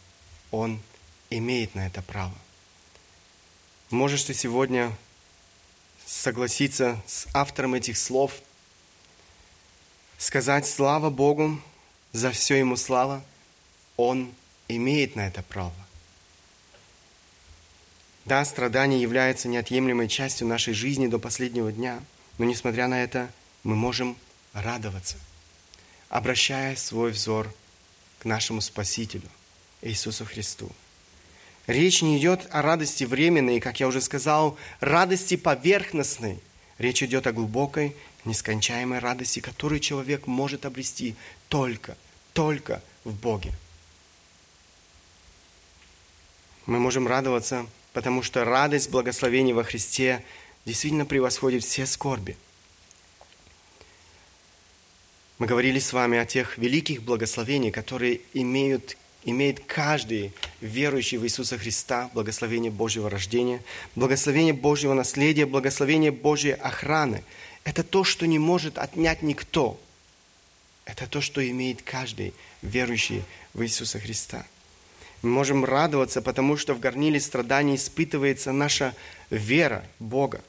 Он 0.50 0.80
имеет 1.28 1.74
на 1.74 1.86
это 1.86 2.00
право. 2.00 2.34
Можешь 3.90 4.24
ты 4.24 4.32
сегодня 4.32 4.90
согласиться 6.06 7.00
с 7.06 7.26
автором 7.34 7.74
этих 7.74 7.98
слов, 7.98 8.32
сказать 10.16 10.66
слава 10.66 11.10
Богу, 11.10 11.60
за 12.12 12.30
все 12.30 12.56
ему 12.56 12.76
слава, 12.76 13.22
он 13.96 14.32
имеет 14.68 15.16
на 15.16 15.26
это 15.26 15.42
право. 15.42 15.74
Да, 18.24 18.44
страдание 18.44 19.02
является 19.02 19.48
неотъемлемой 19.48 20.08
частью 20.08 20.46
нашей 20.46 20.72
жизни 20.72 21.08
до 21.08 21.18
последнего 21.18 21.70
дня, 21.70 22.02
но 22.38 22.46
несмотря 22.46 22.88
на 22.88 23.02
это, 23.02 23.30
мы 23.64 23.76
можем 23.76 24.16
радоваться, 24.52 25.16
обращая 26.10 26.76
свой 26.76 27.12
взор 27.12 27.50
к 28.18 28.26
нашему 28.26 28.60
Спасителю, 28.60 29.28
Иисусу 29.80 30.26
Христу. 30.26 30.70
Речь 31.66 32.02
не 32.02 32.18
идет 32.18 32.46
о 32.50 32.62
радости 32.62 33.04
временной, 33.04 33.60
как 33.60 33.80
я 33.80 33.86
уже 33.86 34.00
сказал, 34.00 34.58
радости 34.80 35.36
поверхностной. 35.36 36.40
Речь 36.78 37.02
идет 37.02 37.26
о 37.26 37.32
глубокой, 37.32 37.96
нескончаемой 38.24 38.98
радости, 38.98 39.40
которую 39.40 39.80
человек 39.80 40.26
может 40.26 40.66
обрести 40.66 41.14
только, 41.48 41.96
только 42.32 42.82
в 43.04 43.14
Боге. 43.14 43.52
Мы 46.66 46.78
можем 46.78 47.06
радоваться, 47.06 47.66
потому 47.92 48.22
что 48.22 48.44
радость 48.44 48.90
благословения 48.90 49.54
во 49.54 49.62
Христе 49.62 50.24
действительно 50.64 51.06
превосходит 51.06 51.62
все 51.62 51.86
скорби. 51.86 52.36
Мы 55.40 55.46
говорили 55.46 55.78
с 55.78 55.94
вами 55.94 56.18
о 56.18 56.26
тех 56.26 56.58
великих 56.58 57.02
благословениях, 57.02 57.74
которые 57.74 58.20
имеют 58.34 58.98
имеет 59.24 59.60
каждый 59.60 60.32
верующий 60.60 61.16
в 61.16 61.24
Иисуса 61.24 61.56
Христа 61.56 62.10
благословение 62.12 62.70
Божьего 62.70 63.08
рождения, 63.08 63.62
благословение 63.94 64.52
Божьего 64.52 64.92
наследия, 64.92 65.46
благословение 65.46 66.10
Божьей 66.10 66.52
охраны. 66.52 67.24
Это 67.64 67.82
то, 67.82 68.04
что 68.04 68.26
не 68.26 68.38
может 68.38 68.76
отнять 68.76 69.22
никто. 69.22 69.80
Это 70.84 71.06
то, 71.06 71.22
что 71.22 71.46
имеет 71.48 71.80
каждый 71.80 72.34
верующий 72.60 73.22
в 73.54 73.62
Иисуса 73.62 73.98
Христа. 73.98 74.44
Мы 75.22 75.30
можем 75.30 75.64
радоваться, 75.64 76.20
потому 76.20 76.58
что 76.58 76.74
в 76.74 76.80
горниле 76.80 77.18
страданий 77.18 77.76
испытывается 77.76 78.52
наша 78.52 78.94
вера 79.30 79.86
Бога. 80.00 80.42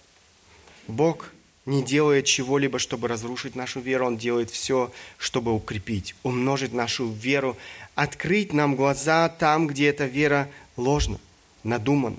Бог 0.88 1.30
не 1.66 1.84
делает 1.84 2.26
чего-либо, 2.26 2.80
чтобы 2.80 3.08
разрушить 3.08 3.56
нашу 3.56 3.82
веру, 3.82 4.08
Он 4.08 4.18
делает 4.18 4.50
все, 4.50 4.92
чтобы 5.18 5.54
укрепить, 5.54 6.16
умножить 6.24 6.74
нашу 6.74 7.10
веру, 7.12 7.56
открыть 7.94 8.54
нам 8.54 8.76
глаза 8.76 9.30
там, 9.30 9.68
где 9.68 9.88
эта 9.88 10.06
вера 10.06 10.50
ложна, 10.76 11.20
надумана. 11.64 12.18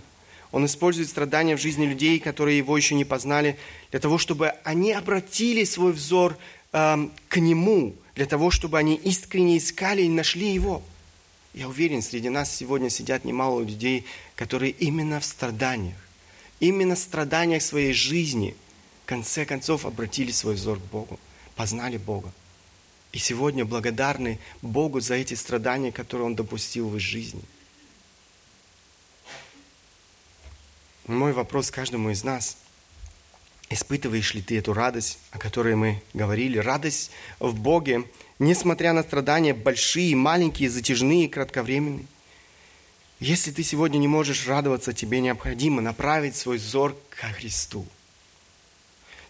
Он 0.52 0.66
использует 0.66 1.08
страдания 1.08 1.56
в 1.56 1.60
жизни 1.60 1.86
людей, 1.86 2.18
которые 2.20 2.58
Его 2.58 2.76
еще 2.76 2.94
не 2.94 3.04
познали, 3.04 3.58
для 3.90 4.00
того, 4.00 4.18
чтобы 4.18 4.50
они 4.64 4.92
обратили 4.92 5.64
свой 5.64 5.92
взор 5.92 6.36
э, 6.72 7.08
к 7.28 7.36
Нему, 7.38 7.96
для 8.14 8.26
того, 8.26 8.50
чтобы 8.50 8.78
они 8.78 8.94
искренне 8.94 9.58
искали 9.58 10.02
и 10.02 10.08
нашли 10.08 10.52
Его. 10.52 10.82
Я 11.54 11.68
уверен, 11.68 12.00
среди 12.00 12.28
нас 12.28 12.54
сегодня 12.54 12.90
сидят 12.90 13.24
немало 13.24 13.60
людей, 13.60 14.04
которые 14.36 14.72
именно 14.72 15.20
в 15.20 15.24
страданиях, 15.24 15.96
именно 16.60 16.94
в 16.94 16.98
страданиях 16.98 17.62
своей 17.62 17.92
жизни– 17.92 18.54
конце 19.12 19.44
концов 19.44 19.84
обратили 19.84 20.30
свой 20.30 20.54
взор 20.54 20.78
к 20.78 20.84
Богу, 20.84 21.20
познали 21.54 21.98
Бога. 21.98 22.32
И 23.12 23.18
сегодня 23.18 23.66
благодарны 23.66 24.38
Богу 24.62 25.00
за 25.00 25.16
эти 25.16 25.34
страдания, 25.34 25.92
которые 25.92 26.24
Он 26.28 26.34
допустил 26.34 26.88
в 26.88 26.96
их 26.96 27.02
жизни. 27.02 27.42
Мой 31.06 31.34
вопрос 31.34 31.70
каждому 31.70 32.08
из 32.08 32.24
нас. 32.24 32.56
Испытываешь 33.68 34.32
ли 34.32 34.40
ты 34.40 34.56
эту 34.56 34.72
радость, 34.72 35.18
о 35.30 35.38
которой 35.38 35.74
мы 35.74 36.02
говорили? 36.14 36.56
Радость 36.56 37.10
в 37.38 37.54
Боге, 37.54 38.04
несмотря 38.38 38.94
на 38.94 39.02
страдания 39.02 39.52
большие, 39.52 40.16
маленькие, 40.16 40.70
затяжные, 40.70 41.28
кратковременные. 41.28 42.06
Если 43.20 43.50
ты 43.50 43.62
сегодня 43.62 43.98
не 43.98 44.08
можешь 44.08 44.46
радоваться, 44.46 44.94
тебе 44.94 45.20
необходимо 45.20 45.82
направить 45.82 46.34
свой 46.34 46.56
взор 46.56 46.96
к 47.10 47.16
Христу– 47.34 47.86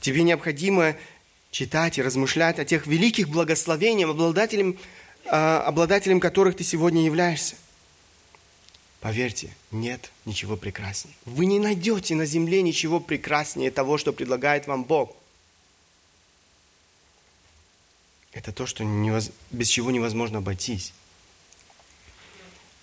Тебе 0.02 0.24
необходимо 0.24 0.96
читать 1.52 1.96
и 1.96 2.02
размышлять 2.02 2.58
о 2.58 2.64
тех 2.64 2.88
великих 2.88 3.28
благословениях, 3.28 4.10
обладателем, 4.10 4.76
а, 5.26 5.62
обладателем 5.62 6.18
которых 6.18 6.56
ты 6.56 6.64
сегодня 6.64 7.04
являешься. 7.04 7.54
Поверьте, 9.00 9.54
нет 9.70 10.10
ничего 10.24 10.56
прекраснее. 10.56 11.14
Вы 11.24 11.46
не 11.46 11.60
найдете 11.60 12.16
на 12.16 12.26
земле 12.26 12.62
ничего 12.62 12.98
прекраснее 12.98 13.70
того, 13.70 13.96
что 13.96 14.12
предлагает 14.12 14.66
вам 14.66 14.82
Бог. 14.82 15.16
Это 18.32 18.52
то, 18.52 18.66
что 18.66 18.82
невоз... 18.82 19.30
без 19.52 19.68
чего 19.68 19.92
невозможно 19.92 20.38
обойтись. 20.38 20.92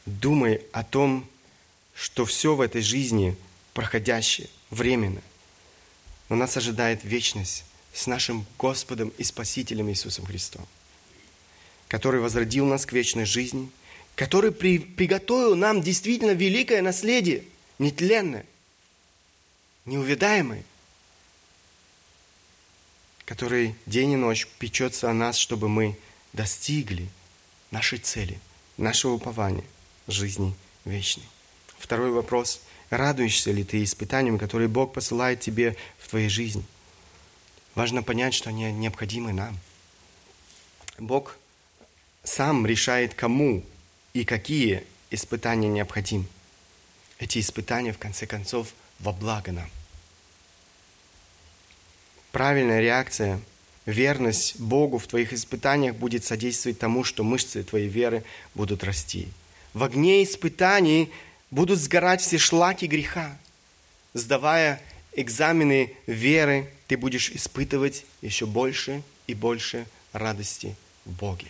Думай 0.06 0.62
о 0.72 0.86
том, 0.86 1.28
что 1.94 2.24
все 2.26 2.56
в 2.56 2.62
этой 2.62 2.82
жизни 2.82 3.36
проходящее, 3.74 4.48
временно. 4.70 5.22
Но 6.30 6.36
нас 6.36 6.56
ожидает 6.56 7.04
вечность 7.04 7.66
с 7.94 8.08
нашим 8.08 8.46
Господом 8.58 9.10
и 9.18 9.24
Спасителем 9.24 9.90
Иисусом 9.90 10.26
Христом. 10.26 10.66
который 11.90 12.22
возродил 12.22 12.66
нас 12.66 12.86
к 12.86 12.94
вечной 12.94 13.26
жизни, 13.26 13.70
который 14.16 14.52
при, 14.52 14.78
приготовил 14.78 15.56
нам 15.56 15.82
действительно 15.82 16.32
великое 16.32 16.82
наследие, 16.82 17.44
нетленное, 17.80 18.46
неувидаемое, 19.86 20.64
который 23.26 23.76
день 23.86 24.12
и 24.12 24.16
ночь 24.16 24.48
печется 24.60 25.10
о 25.10 25.14
нас, 25.14 25.36
чтобы 25.36 25.68
мы 25.68 25.98
достигли 26.32 27.10
нашей 27.72 27.98
цели, 27.98 28.40
нашего 28.78 29.14
упования 29.14 29.66
жизни 30.08 30.56
вечной. 30.86 31.26
Второй 31.80 32.12
вопрос. 32.12 32.62
Радуешься 32.90 33.52
ли 33.52 33.64
ты 33.64 33.84
испытаниям, 33.84 34.38
которые 34.38 34.68
Бог 34.68 34.94
посылает 34.94 35.40
тебе 35.40 35.76
в 35.98 36.08
твоей 36.08 36.30
жизни? 36.30 36.64
Важно 37.76 38.04
понять, 38.04 38.34
что 38.34 38.50
они 38.50 38.72
необходимы 38.72 39.32
нам. 39.32 39.58
Бог 40.98 41.38
сам 42.24 42.66
решает, 42.66 43.14
кому 43.14 43.64
и 44.14 44.26
какие 44.26 44.84
испытания 45.12 45.70
необходимы. 45.70 46.26
Эти 47.20 47.40
испытания, 47.40 47.94
в 47.94 47.98
конце 47.98 48.26
концов, 48.26 48.74
во 49.00 49.14
благо 49.14 49.52
нам 49.52 49.70
правильная 52.32 52.80
реакция, 52.80 53.40
верность 53.86 54.60
Богу 54.60 54.98
в 54.98 55.08
твоих 55.08 55.34
испытаниях 55.34 55.96
будет 55.96 56.24
содействовать 56.24 56.80
тому, 56.80 57.04
что 57.04 57.24
мышцы 57.24 57.64
твоей 57.64 57.88
веры 57.88 58.24
будут 58.56 58.84
расти. 58.84 59.28
В 59.74 59.84
огне 59.84 60.24
испытаний 60.24 61.12
будут 61.52 61.80
сгорать 61.80 62.22
все 62.22 62.38
шлаки 62.38 62.86
греха. 62.86 63.38
Сдавая 64.14 64.82
экзамены 65.14 65.96
веры, 66.08 66.72
ты 66.88 66.98
будешь 66.98 67.30
испытывать 67.32 68.06
еще 68.22 68.46
больше 68.46 69.04
и 69.28 69.34
больше 69.34 69.86
радости 70.14 70.76
в 71.06 71.12
Боге. 71.12 71.48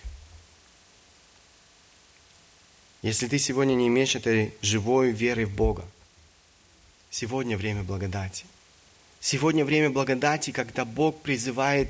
Если 3.02 3.28
ты 3.28 3.40
сегодня 3.40 3.76
не 3.76 3.88
имеешь 3.88 4.16
этой 4.16 4.54
живой 4.62 5.12
веры 5.12 5.46
в 5.46 5.54
Бога, 5.54 5.86
сегодня 7.10 7.58
время 7.58 7.84
благодати– 7.84 8.46
Сегодня 9.20 9.66
время 9.66 9.90
благодати, 9.90 10.52
когда 10.52 10.86
Бог 10.86 11.22
призывает 11.22 11.90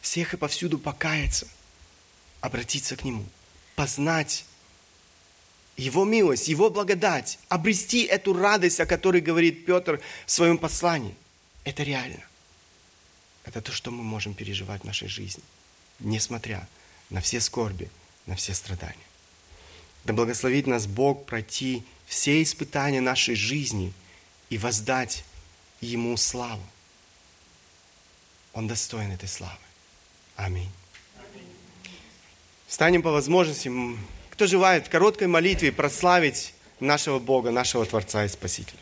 всех 0.00 0.34
и 0.34 0.36
повсюду 0.36 0.78
покаяться, 0.78 1.48
обратиться 2.40 2.96
к 2.96 3.04
Нему, 3.04 3.24
познать 3.74 4.44
Его 5.76 6.04
милость, 6.04 6.48
Его 6.48 6.70
благодать, 6.70 7.38
обрести 7.48 8.02
эту 8.04 8.34
радость, 8.34 8.80
о 8.80 8.86
которой 8.86 9.20
говорит 9.20 9.64
Петр 9.64 10.00
в 10.26 10.30
своем 10.30 10.58
послании. 10.58 11.14
Это 11.64 11.82
реально. 11.82 12.22
Это 13.44 13.60
то, 13.60 13.72
что 13.72 13.90
мы 13.90 14.02
можем 14.02 14.34
переживать 14.34 14.82
в 14.82 14.84
нашей 14.84 15.08
жизни, 15.08 15.42
несмотря 15.98 16.68
на 17.10 17.20
все 17.20 17.40
скорби, 17.40 17.90
на 18.26 18.36
все 18.36 18.54
страдания. 18.54 18.96
Да 20.04 20.12
благословит 20.12 20.66
нас 20.66 20.86
Бог 20.86 21.26
пройти 21.26 21.84
все 22.06 22.42
испытания 22.42 23.00
нашей 23.00 23.34
жизни 23.34 23.92
и 24.50 24.58
воздать 24.58 25.24
Ему 25.80 26.16
славу. 26.16 26.62
Он 28.52 28.68
достоин 28.68 29.10
этой 29.10 29.28
славы. 29.28 29.58
Аминь. 30.36 30.70
Станем 32.68 33.02
по 33.02 33.10
возможности, 33.10 33.68
кто 34.32 34.46
желает 34.46 34.86
в 34.86 34.90
короткой 34.90 35.28
молитве 35.28 35.70
прославить 35.70 36.54
нашего 36.80 37.18
Бога, 37.18 37.50
нашего 37.50 37.84
Творца 37.84 38.24
и 38.24 38.28
Спасителя. 38.28 38.81